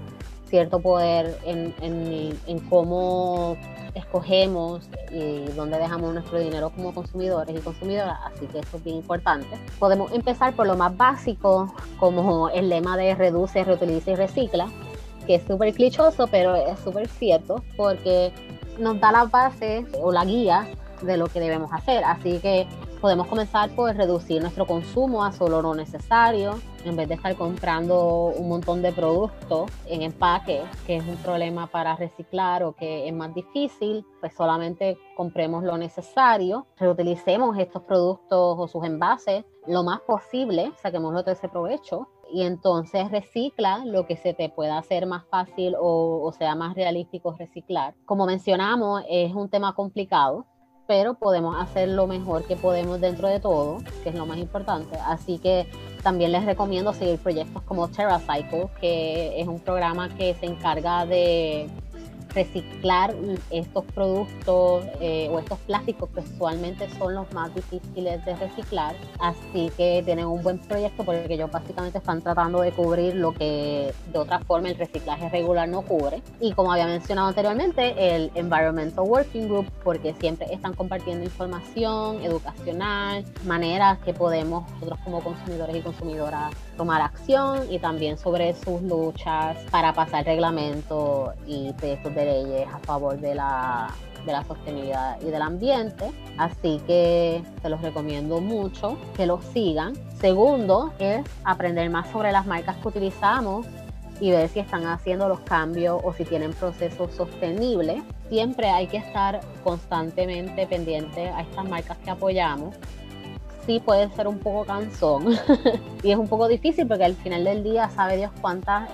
cierto 0.45 0.79
poder 0.79 1.37
en, 1.45 1.73
en, 1.81 2.37
en 2.45 2.59
cómo 2.69 3.57
escogemos 3.95 4.89
y 5.11 5.45
dónde 5.55 5.77
dejamos 5.77 6.13
nuestro 6.13 6.39
dinero 6.39 6.69
como 6.71 6.93
consumidores 6.93 7.55
y 7.55 7.59
consumidoras, 7.59 8.19
así 8.25 8.45
que 8.47 8.59
eso 8.59 8.77
es 8.77 8.83
bien 8.83 8.97
importante. 8.97 9.57
Podemos 9.79 10.11
empezar 10.11 10.53
por 10.55 10.67
lo 10.67 10.75
más 10.75 10.95
básico, 10.95 11.73
como 11.99 12.49
el 12.49 12.69
lema 12.69 12.97
de 12.97 13.15
reduce, 13.15 13.63
reutiliza 13.63 14.11
y 14.11 14.15
recicla, 14.15 14.67
que 15.23 15.35
es 15.35 15.43
súper 15.43 15.73
clichoso, 15.73 16.27
pero 16.27 16.55
es 16.55 16.79
súper 16.79 17.07
cierto, 17.07 17.63
porque 17.75 18.31
nos 18.79 18.99
da 18.99 19.11
la 19.11 19.25
base 19.25 19.85
o 20.01 20.11
la 20.11 20.25
guía 20.25 20.67
de 21.01 21.17
lo 21.17 21.27
que 21.27 21.39
debemos 21.39 21.71
hacer. 21.73 22.03
Así 22.03 22.39
que 22.39 22.67
podemos 23.03 23.27
comenzar 23.27 23.69
por 23.71 23.93
reducir 23.93 24.41
nuestro 24.41 24.65
consumo 24.65 25.25
a 25.25 25.33
solo 25.33 25.61
lo 25.61 25.75
necesario, 25.75 26.59
en 26.85 26.95
vez 26.95 27.09
de 27.09 27.15
estar 27.15 27.35
comprando 27.35 28.27
un 28.27 28.47
montón 28.47 28.81
de 28.81 28.93
productos 28.93 29.69
en 29.87 30.03
empaque, 30.03 30.61
que 30.87 30.95
es 30.95 31.05
un 31.05 31.17
problema 31.17 31.67
para 31.67 31.97
reciclar 31.97 32.63
o 32.63 32.73
que 32.73 33.05
es 33.05 33.13
más 33.13 33.33
difícil, 33.35 34.05
pues 34.21 34.33
solamente 34.33 34.97
compremos 35.17 35.65
lo 35.65 35.77
necesario, 35.77 36.65
reutilicemos 36.77 37.57
estos 37.57 37.83
productos 37.83 38.55
o 38.57 38.67
sus 38.69 38.85
envases 38.85 39.43
lo 39.67 39.83
más 39.83 39.99
posible, 40.01 40.71
saquémoslo 40.81 41.23
de 41.23 41.33
ese 41.33 41.49
provecho 41.49 42.07
y 42.33 42.43
entonces 42.43 43.11
recicla 43.11 43.85
lo 43.85 44.07
que 44.07 44.17
se 44.17 44.33
te 44.33 44.49
pueda 44.49 44.77
hacer 44.77 45.05
más 45.05 45.23
fácil 45.29 45.75
o, 45.79 46.21
o 46.23 46.33
sea 46.33 46.55
más 46.55 46.75
realístico 46.75 47.33
reciclar. 47.37 47.93
Como 48.05 48.25
mencionamos, 48.25 49.03
es 49.07 49.33
un 49.33 49.49
tema 49.49 49.75
complicado 49.75 50.45
pero 50.87 51.13
podemos 51.13 51.55
hacer 51.61 51.89
lo 51.89 52.07
mejor 52.07 52.43
que 52.45 52.55
podemos 52.55 52.99
dentro 52.99 53.27
de 53.27 53.39
todo, 53.39 53.77
que 54.03 54.09
es 54.09 54.15
lo 54.15 54.25
más 54.25 54.37
importante. 54.37 54.97
Así 55.05 55.39
que 55.39 55.67
también 56.01 56.31
les 56.31 56.45
recomiendo 56.45 56.93
seguir 56.93 57.19
proyectos 57.19 57.61
como 57.63 57.87
TerraCycle, 57.87 58.67
que 58.79 59.39
es 59.39 59.47
un 59.47 59.59
programa 59.59 60.09
que 60.09 60.33
se 60.35 60.45
encarga 60.45 61.05
de 61.05 61.69
reciclar 62.33 63.15
estos 63.49 63.85
productos 63.85 64.85
eh, 64.99 65.29
o 65.31 65.39
estos 65.39 65.59
plásticos 65.59 66.09
que 66.09 66.21
usualmente 66.21 66.89
son 66.97 67.15
los 67.15 67.31
más 67.33 67.53
difíciles 67.53 68.23
de 68.25 68.35
reciclar. 68.35 68.95
Así 69.19 69.71
que 69.77 70.01
tienen 70.03 70.25
un 70.25 70.41
buen 70.41 70.59
proyecto 70.59 71.03
porque 71.03 71.33
ellos 71.33 71.51
básicamente 71.51 71.97
están 71.97 72.21
tratando 72.21 72.61
de 72.61 72.71
cubrir 72.71 73.15
lo 73.15 73.33
que 73.33 73.93
de 74.11 74.19
otra 74.19 74.39
forma 74.39 74.69
el 74.69 74.77
reciclaje 74.77 75.29
regular 75.29 75.67
no 75.67 75.81
cubre. 75.81 76.21
Y 76.39 76.53
como 76.53 76.71
había 76.71 76.85
mencionado 76.85 77.27
anteriormente, 77.29 78.15
el 78.15 78.31
Environmental 78.35 79.05
Working 79.05 79.47
Group, 79.47 79.67
porque 79.83 80.13
siempre 80.19 80.47
están 80.51 80.73
compartiendo 80.73 81.23
información 81.23 82.23
educacional, 82.23 83.25
maneras 83.45 83.99
que 83.99 84.13
podemos 84.13 84.69
nosotros 84.73 84.99
como 85.03 85.21
consumidores 85.21 85.75
y 85.75 85.81
consumidoras 85.81 86.53
tomar 86.77 87.01
acción 87.01 87.71
y 87.71 87.79
también 87.79 88.17
sobre 88.17 88.53
sus 88.55 88.81
luchas 88.81 89.57
para 89.71 89.93
pasar 89.93 90.25
reglamento 90.25 91.33
y 91.45 91.71
textos 91.73 92.13
de 92.15 92.25
leyes 92.25 92.67
a 92.73 92.79
favor 92.79 93.17
de 93.19 93.35
la, 93.35 93.89
de 94.25 94.31
la 94.31 94.43
sostenibilidad 94.43 95.19
y 95.21 95.25
del 95.25 95.41
ambiente. 95.41 96.11
Así 96.37 96.81
que 96.87 97.43
se 97.61 97.69
los 97.69 97.81
recomiendo 97.81 98.41
mucho 98.41 98.97
que 99.15 99.25
los 99.25 99.43
sigan. 99.45 99.93
Segundo 100.19 100.93
es 100.99 101.23
aprender 101.43 101.89
más 101.89 102.09
sobre 102.09 102.31
las 102.31 102.45
marcas 102.45 102.77
que 102.77 102.87
utilizamos 102.87 103.65
y 104.19 104.31
ver 104.31 104.47
si 104.49 104.59
están 104.59 104.85
haciendo 104.85 105.27
los 105.27 105.41
cambios 105.41 105.99
o 106.03 106.13
si 106.13 106.23
tienen 106.23 106.53
procesos 106.53 107.11
sostenibles. 107.13 108.01
Siempre 108.29 108.69
hay 108.69 108.87
que 108.87 108.97
estar 108.97 109.41
constantemente 109.63 110.65
pendiente 110.65 111.27
a 111.29 111.41
estas 111.41 111.67
marcas 111.67 111.97
que 111.97 112.09
apoyamos. 112.09 112.75
Sí 113.65 113.79
puede 113.79 114.09
ser 114.11 114.27
un 114.27 114.39
poco 114.39 114.65
cansón. 114.65 115.27
Y 116.03 116.11
es 116.11 116.17
un 116.17 116.27
poco 116.27 116.49
difícil 116.49 116.85
porque 116.85 117.05
al 117.05 117.15
final 117.15 117.45
del 117.45 117.63
día 117.63 117.89
sabe 117.89 118.17
Dios 118.17 118.31
cuántas 118.41 118.89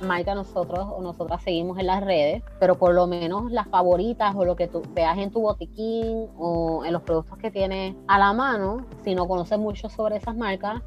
marca 0.00 0.34
nosotros 0.34 0.86
o 0.90 1.02
nosotras 1.02 1.42
seguimos 1.42 1.78
en 1.78 1.86
las 1.86 2.02
redes, 2.02 2.42
pero 2.58 2.76
por 2.76 2.94
lo 2.94 3.06
menos 3.06 3.50
las 3.50 3.68
favoritas 3.68 4.34
o 4.34 4.44
lo 4.44 4.56
que 4.56 4.68
tú 4.68 4.82
veas 4.94 5.18
en 5.18 5.30
tu 5.30 5.40
botiquín 5.40 6.28
o 6.38 6.84
en 6.84 6.92
los 6.92 7.02
productos 7.02 7.38
que 7.38 7.50
tienes 7.50 7.94
a 8.06 8.18
la 8.18 8.32
mano, 8.32 8.86
si 9.02 9.14
no 9.14 9.26
conoces 9.26 9.58
mucho 9.58 9.88
sobre 9.88 10.16
esas 10.16 10.36
marcas, 10.36 10.82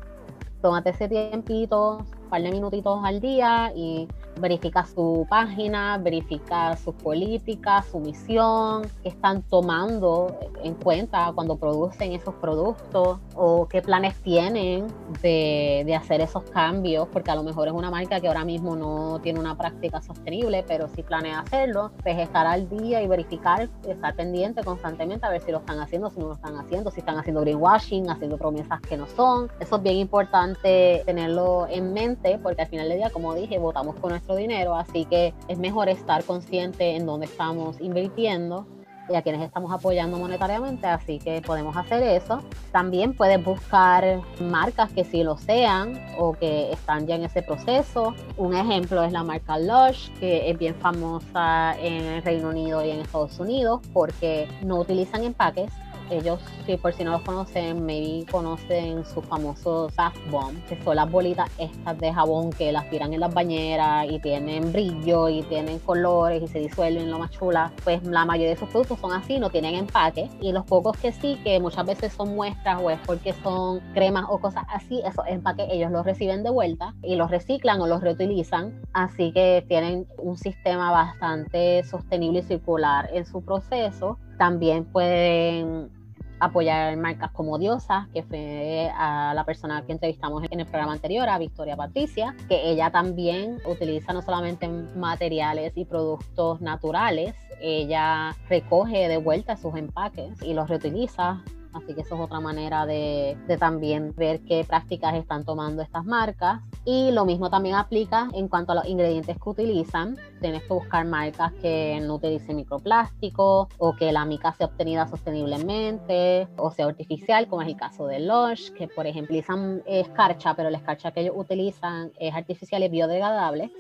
tómate 0.62 0.92
ese 0.92 1.08
tiempito, 1.08 2.00
un 2.24 2.30
par 2.30 2.42
de 2.42 2.52
minutitos 2.52 3.00
al 3.04 3.20
día 3.20 3.72
y 3.76 4.08
verifica 4.40 4.86
su 4.86 5.26
página, 5.30 5.98
verifica 5.98 6.76
sus 6.78 6.96
políticas, 6.96 7.86
su 7.88 8.00
misión, 8.00 8.84
qué 9.04 9.10
están 9.10 9.42
tomando 9.44 10.38
en 10.64 10.76
cuenta 10.76 11.32
cuando 11.34 11.58
producen 11.58 12.14
esos 12.14 12.34
productos 12.36 13.20
o 13.36 13.68
qué 13.68 13.82
planes 13.82 14.16
tienen 14.22 14.88
de, 15.22 15.84
de, 15.86 15.96
hacer 15.96 16.22
esos 16.22 16.44
cambios, 16.52 17.08
porque 17.10 17.32
a 17.32 17.36
lo 17.36 17.44
mejor 17.44 17.68
es 17.68 17.74
una 17.74 17.92
marca 17.92 18.20
que 18.20 18.28
ahora 18.28 18.46
mismo 18.46 18.76
no 18.76 19.20
tiene 19.22 19.40
una 19.40 19.58
práctica 19.58 20.02
sostenible, 20.02 20.64
pero 20.68 20.88
si 20.90 21.04
planea 21.04 21.40
hacerlo, 21.40 21.92
pues 22.04 22.18
estar 22.18 22.48
al 22.48 22.70
día 22.70 23.02
y 23.02 23.08
verificar, 23.08 23.70
estar 23.88 24.16
pendiente 24.16 24.64
constantemente 24.64 25.26
a 25.26 25.30
ver 25.30 25.42
si 25.42 25.52
lo 25.52 25.60
están 25.60 25.80
haciendo, 25.80 26.10
si 26.10 26.20
no 26.20 26.28
lo 26.28 26.34
están 26.34 26.56
haciendo, 26.58 26.92
si 26.92 27.00
están 27.00 27.18
haciendo 27.18 27.42
greenwashing, 27.42 28.10
haciendo 28.10 28.38
promesas 28.38 28.82
que 28.82 28.98
no 28.98 29.08
son. 29.08 29.50
Eso 29.60 29.78
es 29.78 29.84
bien 29.84 29.98
importante 29.98 31.04
tenerlo 31.06 31.68
en 31.70 31.94
mente, 31.94 32.40
porque 32.42 32.62
al 32.62 32.68
final 32.68 32.90
del 32.90 32.98
día, 32.98 33.10
como 33.10 33.34
dije, 33.34 33.58
votamos 33.58 33.96
con 33.96 34.12
nuestro 34.12 34.27
dinero, 34.36 34.76
así 34.76 35.06
que 35.06 35.34
es 35.48 35.58
mejor 35.58 35.90
estar 35.90 36.24
consciente 36.24 36.96
en 36.96 37.06
dónde 37.06 37.26
estamos 37.26 37.80
invirtiendo 37.80 38.68
y 39.10 39.16
a 39.16 39.22
quienes 39.22 39.42
estamos 39.42 39.72
apoyando 39.72 40.18
monetariamente, 40.18 40.88
así 40.88 41.20
que 41.20 41.42
podemos 41.42 41.76
hacer 41.78 42.04
eso. 42.04 42.42
También 42.72 43.14
puedes 43.14 43.44
buscar 43.44 44.22
marcas 44.42 44.92
que 44.92 45.04
sí 45.04 45.24
lo 45.24 45.38
sean 45.38 46.00
o 46.18 46.34
que 46.34 46.72
están 46.72 47.08
ya 47.08 47.16
en 47.16 47.24
ese 47.24 47.42
proceso. 47.42 48.14
Un 48.36 48.56
ejemplo 48.56 49.04
es 49.04 49.12
la 49.12 49.24
marca 49.24 49.58
Lush, 49.58 50.10
que 50.20 50.50
es 50.50 50.58
bien 50.58 50.76
famosa 50.76 51.76
en 51.80 52.04
el 52.04 52.24
Reino 52.24 52.50
Unido 52.50 52.86
y 52.86 52.92
en 52.92 53.00
Estados 53.00 53.40
Unidos 53.40 53.82
porque 53.94 54.48
no 54.62 54.80
utilizan 54.80 55.24
empaques, 55.24 55.72
ellos, 56.10 56.40
si 56.66 56.78
por 56.78 56.94
si 56.94 57.04
no 57.04 57.12
los 57.12 57.22
conocen, 57.22 57.86
maybe 57.86 58.26
conocen 58.30 59.06
sus 59.06 59.26
famosos 59.26 59.96
bath 59.96 60.16
bomb, 60.30 60.64
que 60.66 60.82
son 60.84 60.96
las 60.96 61.10
bolitas 61.10 61.50
estas 61.58 61.98
de 61.98 62.14
jabón 62.14 62.52
que 62.52 62.72
las 62.72 62.90
tiran 62.90 63.14
en 63.14 63.20
las 63.20 63.34
bañeras 63.34 64.06
y 64.10 64.20
tienen 64.20 64.72
brillo 64.72 65.30
y 65.30 65.44
tienen 65.44 65.80
colores 65.80 66.44
y 66.44 66.48
se 66.48 66.60
disuelven 66.60 67.10
lo 67.10 67.20
más 67.20 67.32
chula. 67.32 67.72
Pues 67.84 68.04
la 68.04 68.26
mayoría 68.26 68.50
de 68.50 68.54
esos 68.54 68.70
productos 68.70 69.00
son 69.00 69.14
así, 69.14 69.40
no 69.40 69.50
tienen 69.50 69.76
empaque. 69.76 70.30
Y 70.42 70.52
los 70.52 70.66
pocos 70.66 70.98
que 70.98 71.12
sí, 71.12 71.40
que 71.44 71.60
muchas 71.60 71.86
veces 71.86 72.14
son 72.14 72.36
muestras 72.36 72.82
o 72.82 72.90
es 72.90 73.00
porque 73.06 73.34
son 73.44 73.80
cremas 73.94 74.26
o 74.30 74.40
cosas 74.40 74.66
así, 74.70 75.02
esos 75.06 75.26
empaques 75.28 75.68
ellos 75.70 75.92
los 75.92 76.06
reciben 76.06 76.44
de 76.44 76.50
vuelta 76.50 76.94
y 77.02 77.16
los 77.16 77.32
reciclan 77.32 77.82
o 77.82 77.88
los 77.88 78.02
reutilizan. 78.02 78.82
Así 78.94 79.32
que 79.32 79.66
tienen 79.68 80.08
un 80.18 80.38
sistema 80.38 80.92
bastante 80.92 81.84
sostenible 81.84 82.40
y 82.40 82.44
circular 82.44 83.10
en 83.14 83.26
su 83.26 83.44
proceso. 83.44 84.18
También 84.38 84.86
pueden 84.86 85.97
apoyar 86.40 86.96
marcas 86.98 87.32
como 87.32 87.58
Diosa, 87.58 88.08
que 88.14 88.24
fue 88.24 88.92
a 88.96 89.34
la 89.34 89.44
persona 89.44 89.84
que 89.86 89.92
entrevistamos 89.92 90.44
en 90.50 90.60
el 90.60 90.66
programa 90.66 90.94
anterior, 90.94 91.28
a 91.30 91.38
Victoria 91.38 91.76
Patricia, 91.76 92.36
que 92.48 92.70
ella 92.70 92.92
también 92.92 93.58
utiliza 93.66 94.14
no 94.14 94.22
solamente 94.22 94.68
materiales 94.68 95.74
y 95.76 95.86
productos 95.86 96.62
naturales, 96.62 97.36
ella 97.60 98.36
recoge 98.50 99.08
de 99.08 99.18
vuelta 99.18 99.58
sus 99.58 99.76
empaques 99.76 100.42
y 100.44 100.54
los 100.54 100.70
reutiliza 100.70 101.44
Así 101.78 101.94
que 101.94 102.02
eso 102.02 102.16
es 102.16 102.22
otra 102.22 102.40
manera 102.40 102.86
de, 102.86 103.38
también 103.60 104.14
ver 104.16 104.42
qué 104.42 104.64
prácticas 104.64 105.16
están 105.16 105.46
tomando 105.46 105.82
estas 105.82 106.06
marcas. 106.06 106.62
Y 106.86 107.12
lo 107.12 107.26
mismo 107.26 107.50
también 107.50 107.76
aplica 107.76 108.30
en 108.34 108.48
cuanto 108.48 108.72
a 108.72 108.76
los 108.76 108.86
ingredientes 108.88 109.38
que 109.38 109.50
utilizan. 109.50 110.18
Tienes 110.42 110.64
que 110.64 110.74
buscar 110.74 111.06
marcas 111.06 111.54
que 111.62 112.00
no 112.02 112.16
utilicen 112.16 112.56
microplástico 112.56 113.70
o 113.78 113.96
que 113.96 114.12
la 114.12 114.26
mica 114.26 114.54
sea 114.54 114.68
obtenida 114.68 115.08
sosteniblemente 115.08 116.48
o 116.58 116.72
sea 116.72 116.86
artificial, 116.86 117.48
como 117.48 117.62
es 117.62 117.68
el 117.68 117.78
caso 117.78 118.08
de 118.08 118.20
Lush, 118.20 118.72
que 118.72 118.88
por 118.88 119.06
ejemplo 119.06 119.28
utilizan 119.28 119.84
escarcha, 119.86 120.54
pero 120.56 120.70
la 120.70 120.78
escarcha 120.78 121.12
que 121.12 121.22
ellos 121.22 121.36
utilizan 121.36 122.12
es 122.18 122.34
artificial 122.34 122.82
y 122.84 122.90
biodegradable 122.90 123.72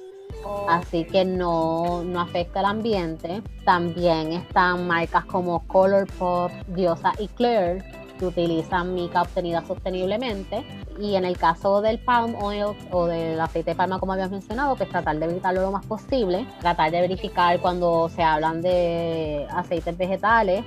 así 0.67 1.05
que 1.05 1.25
no, 1.25 2.03
no 2.03 2.21
afecta 2.21 2.59
al 2.59 2.65
ambiente. 2.65 3.41
También 3.65 4.33
están 4.33 4.87
marcas 4.87 5.25
como 5.25 5.67
Colourpop, 5.67 6.51
Diosa 6.67 7.13
y 7.19 7.27
Claire 7.29 7.83
que 8.17 8.25
utilizan 8.25 8.93
mica 8.93 9.21
obtenida 9.21 9.63
sosteniblemente. 9.65 10.65
Y 10.99 11.15
en 11.15 11.25
el 11.25 11.37
caso 11.37 11.81
del 11.81 11.99
palm 11.99 12.35
oil 12.41 12.75
o 12.91 13.05
del 13.05 13.39
aceite 13.39 13.71
de 13.71 13.75
palma, 13.75 13.99
como 13.99 14.13
habíamos 14.13 14.31
mencionado, 14.31 14.75
pues 14.75 14.89
tratar 14.89 15.17
de 15.19 15.25
evitarlo 15.25 15.61
lo 15.61 15.71
más 15.71 15.85
posible. 15.85 16.47
Tratar 16.59 16.91
de 16.91 17.01
verificar 17.01 17.59
cuando 17.59 18.09
se 18.09 18.23
hablan 18.23 18.61
de 18.61 19.45
aceites 19.51 19.97
vegetales, 19.97 20.63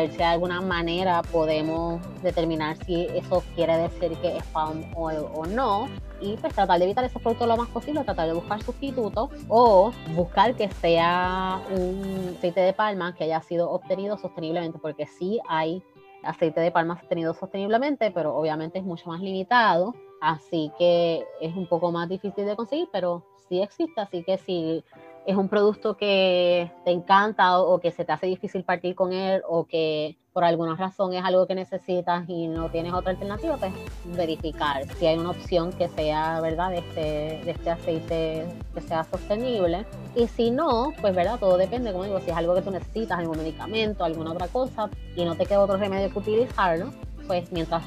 ver 0.00 0.10
si 0.10 0.18
de 0.18 0.24
alguna 0.24 0.60
manera 0.60 1.22
podemos 1.22 2.00
determinar 2.22 2.76
si 2.84 3.06
eso 3.06 3.42
quiere 3.54 3.76
decir 3.76 4.16
que 4.18 4.36
es 4.36 4.44
palm 4.46 4.84
oil 4.94 5.24
o 5.34 5.46
no. 5.46 5.88
Y 6.20 6.36
pues 6.36 6.52
tratar 6.52 6.78
de 6.78 6.84
evitar 6.86 7.04
esos 7.04 7.22
productos 7.22 7.46
lo 7.46 7.56
más 7.56 7.68
posible, 7.68 8.02
tratar 8.02 8.26
de 8.26 8.34
buscar 8.34 8.60
sustitutos 8.62 9.30
o 9.48 9.92
buscar 10.16 10.54
que 10.56 10.68
sea 10.68 11.60
un 11.70 12.34
aceite 12.36 12.60
de 12.60 12.72
palma 12.72 13.14
que 13.14 13.24
haya 13.24 13.40
sido 13.42 13.70
obtenido 13.70 14.18
sosteniblemente, 14.18 14.78
porque 14.80 15.06
sí 15.06 15.38
hay 15.48 15.82
aceite 16.24 16.60
de 16.60 16.72
palma 16.72 16.98
obtenido 17.00 17.34
sosteniblemente, 17.34 18.10
pero 18.10 18.36
obviamente 18.36 18.78
es 18.78 18.84
mucho 18.84 19.08
más 19.08 19.20
limitado, 19.20 19.94
así 20.20 20.72
que 20.76 21.24
es 21.40 21.54
un 21.54 21.68
poco 21.68 21.92
más 21.92 22.08
difícil 22.08 22.46
de 22.46 22.56
conseguir, 22.56 22.88
pero 22.92 23.22
sí 23.48 23.60
existe, 23.60 24.00
así 24.00 24.24
que 24.24 24.38
si 24.38 24.84
es 25.28 25.36
un 25.36 25.50
producto 25.50 25.94
que 25.94 26.72
te 26.86 26.90
encanta 26.90 27.60
o, 27.60 27.80
que 27.80 27.90
se 27.90 28.06
te 28.06 28.12
hace 28.12 28.24
difícil 28.24 28.64
partir 28.64 28.94
con 28.94 29.12
él 29.12 29.42
o 29.46 29.66
que 29.66 30.16
por 30.32 30.42
alguna 30.42 30.74
razón 30.74 31.12
es 31.12 31.22
algo 31.22 31.46
que 31.46 31.54
necesitas 31.54 32.26
y 32.28 32.48
no 32.48 32.70
tienes 32.70 32.94
otra 32.94 33.10
alternativa, 33.10 33.58
pues 33.58 33.74
verificar 34.06 34.90
si 34.94 35.06
hay 35.06 35.18
una 35.18 35.32
opción 35.32 35.70
que 35.74 35.88
sea, 35.90 36.40
¿verdad?, 36.40 36.70
de 36.70 36.78
este, 36.78 37.44
de 37.44 37.50
este 37.50 37.68
aceite 37.70 38.46
que 38.72 38.80
sea 38.80 39.04
sostenible. 39.04 39.84
Y 40.14 40.28
si 40.28 40.50
no, 40.50 40.94
pues, 40.98 41.14
¿verdad?, 41.14 41.38
todo 41.38 41.58
depende, 41.58 41.92
como 41.92 42.04
digo, 42.04 42.20
si 42.20 42.30
es 42.30 42.36
algo 42.36 42.54
que 42.54 42.62
tú 42.62 42.70
necesitas, 42.70 43.18
algún 43.18 43.36
medicamento, 43.36 44.04
alguna 44.04 44.32
otra 44.32 44.48
cosa, 44.48 44.88
y 45.14 45.26
no 45.26 45.34
te 45.34 45.44
queda 45.44 45.60
otro 45.60 45.76
remedio 45.76 46.10
que 46.10 46.20
utilizarlo, 46.20 46.90
pues 47.26 47.52
mientras 47.52 47.82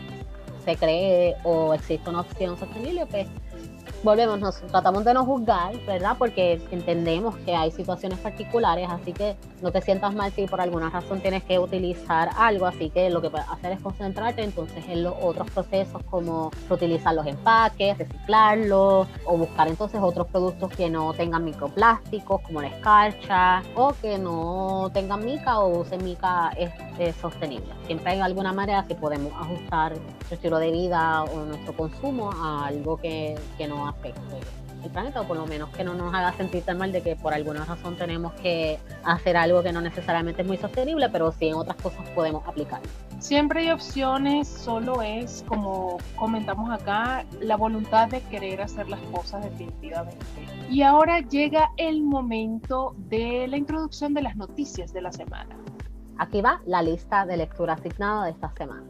se 0.64 0.76
cree 0.76 1.38
o 1.44 1.74
existe 1.74 2.08
una 2.08 2.22
opción 2.22 2.56
sostenible, 2.60 3.08
pues 3.08 3.28
volvemos, 4.04 4.40
nos 4.40 4.62
tratamos 4.62 5.06
de 5.06 5.14
no 5.14 5.26
juzgar, 5.26 5.78
¿verdad? 5.86 6.16
Porque 6.18 6.62
entendemos 6.72 7.36
que 7.38 7.56
hay 7.56 7.72
situaciones 7.72 8.20
particulares, 8.20 8.88
así 8.90 9.14
que 9.14 9.36
no 9.62 9.72
te 9.72 9.82
sientas 9.82 10.14
mal 10.16 10.32
si 10.32 10.48
por 10.48 10.60
alguna 10.60 10.90
razón 10.90 11.22
tienes 11.22 11.44
que 11.44 11.60
utilizar 11.60 12.30
algo, 12.38 12.66
así 12.66 12.90
que 12.90 13.10
lo 13.10 13.22
que 13.22 13.30
puedes 13.30 13.48
hacer 13.48 13.74
es 13.74 13.82
concentrarte 13.82 14.44
entonces 14.44 14.84
en 14.88 15.04
los 15.04 15.14
otros 15.22 15.50
procesos 15.52 16.02
como 16.10 16.52
utilizar 16.70 17.14
los 17.14 17.26
empaques, 17.28 17.98
reciclarlos 17.98 19.08
o 19.26 19.38
buscar 19.38 19.68
entonces 19.68 20.00
otros 20.02 20.28
productos 20.28 20.72
que 20.72 20.90
no 20.90 21.14
tengan 21.14 21.46
microplásticos 21.46 22.42
como 22.42 22.62
la 22.62 22.70
escarcha 22.70 23.62
o 23.76 23.94
que 24.02 24.18
no 24.18 24.90
tengan 24.94 25.24
mica 25.24 25.60
o 25.60 25.80
usen 25.82 26.04
mica 26.04 26.52
este, 26.58 27.14
sostenible. 27.14 27.72
Siempre 27.86 28.14
hay 28.14 28.20
alguna 28.20 28.54
manera 28.54 28.86
que 28.88 28.96
podemos 28.96 29.34
ajustar 29.34 29.92
nuestro 29.92 30.36
estilo 30.36 30.58
de 30.58 30.72
vida 30.72 31.24
o 31.24 31.46
nuestro 31.46 31.74
consumo 31.74 32.32
a 32.32 32.66
algo 32.68 32.98
que, 32.98 33.36
que 33.58 33.68
no 33.68 33.91
afecte 33.92 34.40
el 34.84 34.90
planeta 34.90 35.22
o 35.22 35.26
por 35.26 35.38
lo 35.38 35.46
menos 35.46 35.70
que 35.70 35.84
no 35.84 35.94
nos 35.94 36.14
haga 36.14 36.34
sentir 36.34 36.64
tan 36.64 36.78
mal 36.78 36.92
de 36.92 37.02
que 37.02 37.16
por 37.16 37.34
alguna 37.34 37.66
razón 37.66 37.96
tenemos 37.98 38.34
que 38.34 38.80
hacer 39.04 39.38
algo 39.38 39.62
que 39.62 39.72
no 39.72 39.82
necesariamente 39.82 40.42
es 40.42 40.48
muy 40.48 40.58
sostenible, 40.58 41.10
pero 41.10 41.32
sí 41.32 41.48
en 41.48 41.56
otras 41.56 41.78
cosas 41.78 42.08
podemos 42.10 42.48
aplicar. 42.48 42.82
Siempre 43.20 43.62
hay 43.62 43.72
opciones, 43.72 44.48
solo 44.48 45.02
es, 45.02 45.44
como 45.48 45.98
comentamos 46.16 46.72
acá, 46.72 47.26
la 47.40 47.56
voluntad 47.56 48.10
de 48.10 48.22
querer 48.22 48.62
hacer 48.62 48.90
las 48.90 49.00
cosas 49.12 49.44
definitivamente. 49.44 50.26
Y 50.70 50.82
ahora 50.82 51.20
llega 51.20 51.70
el 51.78 52.02
momento 52.02 52.96
de 52.98 53.48
la 53.48 53.58
introducción 53.58 54.14
de 54.14 54.24
las 54.24 54.36
noticias 54.36 54.92
de 54.94 55.02
la 55.02 55.12
semana. 55.12 55.56
Aquí 56.18 56.42
va 56.42 56.62
la 56.66 56.82
lista 56.82 57.26
de 57.26 57.38
lectura 57.38 57.74
asignada 57.74 58.26
de 58.26 58.32
esta 58.32 58.52
semana. 58.58 58.86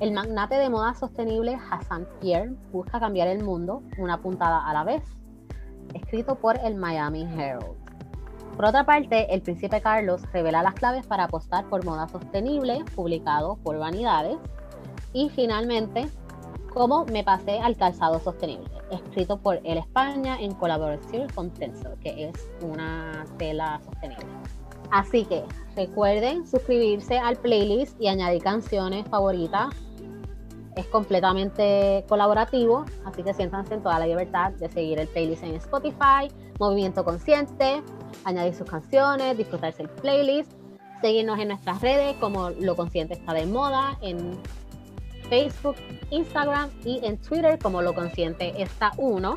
El 0.00 0.12
magnate 0.12 0.56
de 0.56 0.70
moda 0.70 0.94
sostenible 0.94 1.56
Hassan 1.70 2.08
Pierre 2.20 2.52
busca 2.72 2.98
cambiar 2.98 3.28
el 3.28 3.44
mundo 3.44 3.82
una 3.96 4.20
puntada 4.20 4.66
a 4.68 4.72
la 4.72 4.82
vez, 4.82 5.02
escrito 5.94 6.34
por 6.34 6.58
el 6.58 6.74
Miami 6.74 7.22
Herald. 7.22 7.76
Por 8.56 8.64
otra 8.64 8.84
parte, 8.84 9.32
el 9.32 9.42
príncipe 9.42 9.80
Carlos 9.80 10.22
revela 10.32 10.62
las 10.62 10.74
claves 10.74 11.06
para 11.06 11.24
apostar 11.24 11.68
por 11.68 11.84
moda 11.84 12.08
sostenible, 12.08 12.84
publicado 12.94 13.56
por 13.56 13.78
Vanidades. 13.78 14.36
Y 15.12 15.28
finalmente, 15.30 16.08
cómo 16.72 17.04
me 17.06 17.22
pasé 17.22 17.60
al 17.60 17.76
calzado 17.76 18.18
sostenible, 18.18 18.70
escrito 18.90 19.38
por 19.38 19.60
El 19.64 19.78
España 19.78 20.36
en 20.40 20.54
colaboración 20.54 21.28
con 21.34 21.50
Tensor, 21.50 21.96
que 22.00 22.28
es 22.28 22.50
una 22.62 23.24
tela 23.38 23.80
sostenible. 23.84 24.26
Así 24.90 25.24
que 25.24 25.44
recuerden 25.76 26.46
suscribirse 26.46 27.18
al 27.18 27.36
playlist 27.36 28.00
y 28.00 28.08
añadir 28.08 28.42
canciones 28.42 29.06
favoritas 29.08 29.74
es 30.76 30.86
completamente 30.86 32.04
colaborativo, 32.08 32.84
así 33.04 33.22
que 33.22 33.32
siéntanse 33.32 33.74
en 33.74 33.82
toda 33.82 33.98
la 33.98 34.06
libertad 34.06 34.52
de 34.52 34.68
seguir 34.68 34.98
el 34.98 35.08
playlist 35.08 35.44
en 35.44 35.54
Spotify, 35.54 36.28
Movimiento 36.58 37.04
Consciente, 37.04 37.82
añadir 38.24 38.54
sus 38.54 38.68
canciones, 38.68 39.36
disfrutarse 39.36 39.82
el 39.82 39.88
playlist, 39.88 40.50
seguirnos 41.00 41.38
en 41.38 41.48
nuestras 41.48 41.80
redes 41.80 42.16
como 42.16 42.50
Lo 42.50 42.74
Consciente 42.76 43.14
está 43.14 43.34
de 43.34 43.46
moda, 43.46 43.98
en 44.02 44.36
Facebook, 45.28 45.76
Instagram 46.10 46.70
y 46.84 47.00
en 47.04 47.18
Twitter 47.18 47.58
como 47.58 47.82
Lo 47.82 47.94
Consciente 47.94 48.60
está 48.60 48.92
uno. 48.96 49.36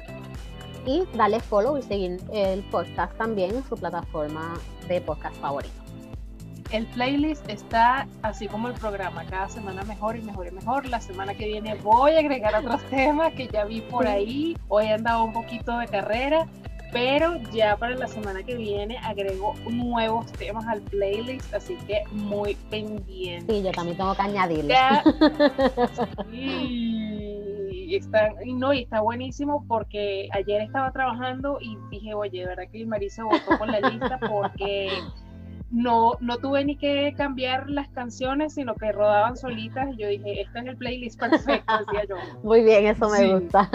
Y 0.85 1.03
darle 1.17 1.41
follow 1.41 1.77
y 1.77 1.81
seguir 1.81 2.17
el 2.31 2.63
podcast 2.71 3.13
también 3.17 3.53
en 3.53 3.63
su 3.65 3.75
plataforma 3.75 4.53
de 4.87 5.01
podcast 5.01 5.35
favorito 5.35 5.86
el 6.71 6.85
playlist 6.87 7.47
está 7.49 8.07
así 8.21 8.47
como 8.47 8.67
el 8.67 8.73
programa, 8.73 9.23
cada 9.25 9.49
semana 9.49 9.83
mejor 9.83 10.17
y 10.17 10.21
mejor 10.21 10.47
y 10.47 10.51
mejor. 10.51 10.85
La 10.87 10.99
semana 10.99 11.33
que 11.33 11.47
viene 11.47 11.75
voy 11.75 12.13
a 12.13 12.19
agregar 12.19 12.55
otros 12.55 12.81
temas 12.89 13.33
que 13.33 13.47
ya 13.47 13.65
vi 13.65 13.81
por 13.81 14.07
ahí. 14.07 14.57
Hoy 14.67 14.85
he 14.85 14.93
andado 14.93 15.23
un 15.23 15.33
poquito 15.33 15.77
de 15.77 15.87
carrera, 15.87 16.47
pero 16.91 17.37
ya 17.53 17.77
para 17.77 17.95
la 17.95 18.07
semana 18.07 18.43
que 18.43 18.55
viene 18.55 18.97
agrego 18.99 19.53
nuevos 19.69 20.31
temas 20.33 20.65
al 20.67 20.81
playlist, 20.81 21.53
así 21.53 21.77
que 21.87 22.03
muy 22.11 22.55
pendiente. 22.69 23.53
Sí, 23.53 23.63
yo 23.63 23.71
también 23.71 23.97
tengo 23.97 24.15
que 24.15 24.21
añadirle. 24.21 24.75
Y 26.31 27.95
está, 27.95 28.33
y 28.43 28.53
no, 28.53 28.73
y 28.73 28.83
está 28.83 29.01
buenísimo 29.01 29.65
porque 29.67 30.29
ayer 30.33 30.61
estaba 30.61 30.91
trabajando 30.91 31.59
y 31.61 31.77
dije, 31.89 32.13
oye, 32.13 32.41
de 32.41 32.47
verdad 32.47 32.63
que 32.71 32.85
Marisa 32.85 33.23
votó 33.23 33.57
con 33.57 33.71
la 33.71 33.79
lista 33.79 34.19
porque 34.19 34.89
no, 35.71 36.13
no 36.19 36.37
tuve 36.37 36.63
ni 36.63 36.75
que 36.77 37.13
cambiar 37.17 37.69
las 37.69 37.89
canciones, 37.89 38.53
sino 38.53 38.75
que 38.75 38.91
rodaban 38.91 39.37
solitas. 39.37 39.89
Y 39.93 39.97
yo 39.97 40.07
dije, 40.07 40.41
este 40.41 40.59
es 40.59 40.65
el 40.65 40.77
playlist 40.77 41.19
perfecto, 41.19 41.73
decía 41.85 42.05
yo. 42.09 42.15
Muy 42.43 42.63
bien, 42.63 42.87
eso 42.87 43.09
me 43.09 43.33
gusta. 43.33 43.69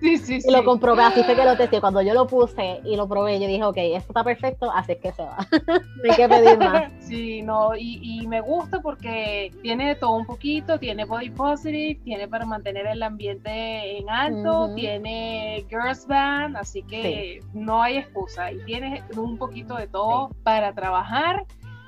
Sí, 0.00 0.16
sí, 0.16 0.40
sí. 0.40 0.48
Y 0.48 0.52
lo 0.52 0.64
comprobé, 0.64 1.02
así 1.02 1.22
fue 1.22 1.36
que 1.36 1.44
lo 1.44 1.56
testé. 1.56 1.80
Cuando 1.80 2.00
yo 2.00 2.14
lo 2.14 2.26
puse 2.26 2.80
y 2.84 2.96
lo 2.96 3.06
probé, 3.06 3.38
yo 3.38 3.46
dije, 3.46 3.62
ok, 3.62 3.76
esto 3.76 4.08
está 4.08 4.24
perfecto, 4.24 4.72
así 4.72 4.92
es 4.92 4.98
que 4.98 5.12
se 5.12 5.22
va. 5.22 5.46
no 5.66 6.10
hay 6.10 6.16
que 6.16 6.28
pedir 6.28 6.58
más. 6.58 6.92
Sí, 7.10 7.42
no, 7.42 7.74
y, 7.74 7.98
y, 8.02 8.26
me 8.28 8.40
gusta 8.40 8.80
porque 8.80 9.50
tiene 9.62 9.88
de 9.88 9.94
todo 9.96 10.12
un 10.12 10.26
poquito, 10.26 10.78
tiene 10.78 11.04
body 11.04 11.30
positive, 11.30 12.00
tiene 12.04 12.28
para 12.28 12.46
mantener 12.46 12.86
el 12.86 13.02
ambiente 13.02 13.98
en 13.98 14.08
alto, 14.08 14.72
tiene 14.76 15.66
girls 15.68 16.06
band, 16.06 16.56
así 16.56 16.84
que 16.84 17.42
no 17.52 17.82
hay 17.82 17.96
excusa. 17.96 18.52
Y 18.52 18.64
tiene 18.64 19.02
un 19.16 19.38
poquito 19.38 19.74
de 19.74 19.88
todo 19.88 20.30
para 20.44 20.72
trabajar 20.80 21.44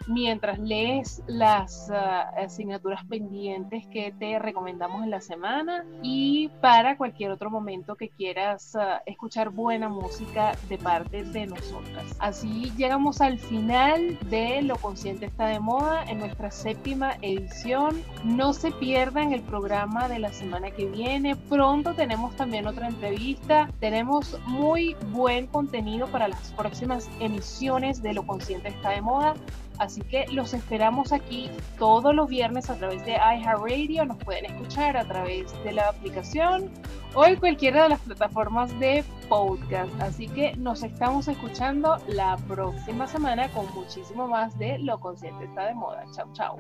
mientras 0.07 0.59
lees 0.59 1.23
las 1.27 1.91
ah, 1.91 2.31
asignaturas 2.37 3.05
pendientes 3.07 3.87
que 3.87 4.13
te 4.13 4.39
recomendamos 4.39 5.03
en 5.05 5.11
la 5.11 5.21
semana 5.21 5.85
y 6.03 6.49
para 6.61 6.97
cualquier 6.97 7.31
otro 7.31 7.51
momento 7.51 7.97
que 7.97 8.09
quieras 8.09 8.77
ah, 8.77 9.03
escuchar 9.07 9.51
buena 9.51 9.89
música 9.89 10.53
de 10.69 10.79
parte 10.79 11.25
de 11.25 11.47
nosotras. 11.47 12.05
Así 12.19 12.73
llegamos 12.77 13.21
al 13.21 13.39
final 13.39 14.19
de 14.29 14.63
Lo 14.63 14.77
Consciente 14.77 15.27
está 15.27 15.47
de 15.47 15.61
moda 15.61 16.05
en 16.05 16.19
nuestra 16.19 16.51
séptima 16.51 17.17
edición. 17.23 18.03
No 18.25 18.53
se 18.53 18.71
pierdan 18.73 19.33
el 19.33 19.43
programa 19.43 20.09
de 20.09 20.19
la 20.19 20.33
semana 20.33 20.71
que 20.71 20.87
viene. 20.87 21.37
Pronto 21.37 21.95
tenemos 21.95 22.35
también 22.37 22.67
otra 22.67 22.89
entrevista. 22.89 23.69
Tenemos 23.81 24.39
muy 24.47 24.95
buen 25.11 25.47
contenido 25.47 26.07
para 26.09 26.29
las 26.29 26.53
próximas 26.53 27.09
emisiones 27.21 28.03
de 28.03 28.15
Lo 28.15 28.27
Consciente 28.27 28.69
está 28.69 28.91
de 28.91 29.03
moda. 29.03 29.35
Así 29.79 30.01
que 30.03 30.27
los 30.33 30.55
esperamos 30.55 31.13
aquí 31.13 31.51
todos 31.79 32.15
los 32.15 32.29
viernes 32.29 32.71
a 32.71 32.77
través 32.77 33.05
de 33.05 33.13
iHeartRadio. 33.13 34.05
Nos 34.05 34.19
pueden 34.19 34.47
escuchar 34.47 34.97
a 34.97 35.05
través 35.05 35.53
de 35.65 35.73
la 35.73 35.89
aplicación 35.89 36.71
o 37.15 37.25
en 37.25 37.37
cualquiera 37.37 37.85
de 37.85 37.89
las 37.91 38.01
plataformas 38.01 38.79
de 38.79 39.05
podcast. 39.29 39.91
Así 40.01 40.29
que 40.29 40.55
nos 40.57 40.83
estamos 40.83 41.29
escuchando 41.29 41.99
la 42.09 42.37
próxima 42.49 43.07
semana 43.07 43.49
con 43.49 43.67
muchísimo 43.75 44.29
más 44.29 44.57
de 44.59 44.79
Lo 44.79 44.99
Consciente 45.01 45.45
está 45.45 45.67
de 45.67 45.75
moda. 45.75 46.05
Chao, 46.15 46.29
chao. 46.33 46.59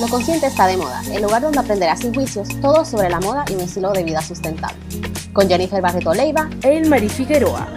Lo 0.00 0.08
Consciente 0.08 0.46
está 0.46 0.66
de 0.66 0.76
moda, 0.76 1.02
el 1.12 1.22
lugar 1.22 1.42
donde 1.42 1.58
aprenderás 1.58 2.00
sin 2.00 2.14
juicios 2.14 2.48
todo 2.60 2.84
sobre 2.84 3.10
la 3.10 3.20
moda 3.20 3.44
y 3.50 3.54
un 3.54 3.60
estilo 3.60 3.92
de 3.92 4.04
vida 4.04 4.22
sustentable. 4.22 4.78
Con 5.32 5.48
Jennifer 5.48 5.82
Barreto 5.82 6.14
Leiva 6.14 6.48
e 6.62 6.82
Marie 6.88 7.08
Figueroa, 7.08 7.68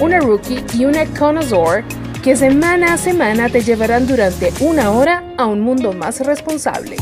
una 0.00 0.20
rookie 0.20 0.64
y 0.74 0.84
una 0.84 1.04
connoisseur 1.18 1.82
que 2.26 2.34
semana 2.34 2.94
a 2.94 2.98
semana 2.98 3.48
te 3.48 3.60
llevarán 3.60 4.08
durante 4.08 4.52
una 4.58 4.90
hora 4.90 5.22
a 5.38 5.46
un 5.46 5.60
mundo 5.60 5.92
más 5.92 6.18
responsable. 6.18 6.96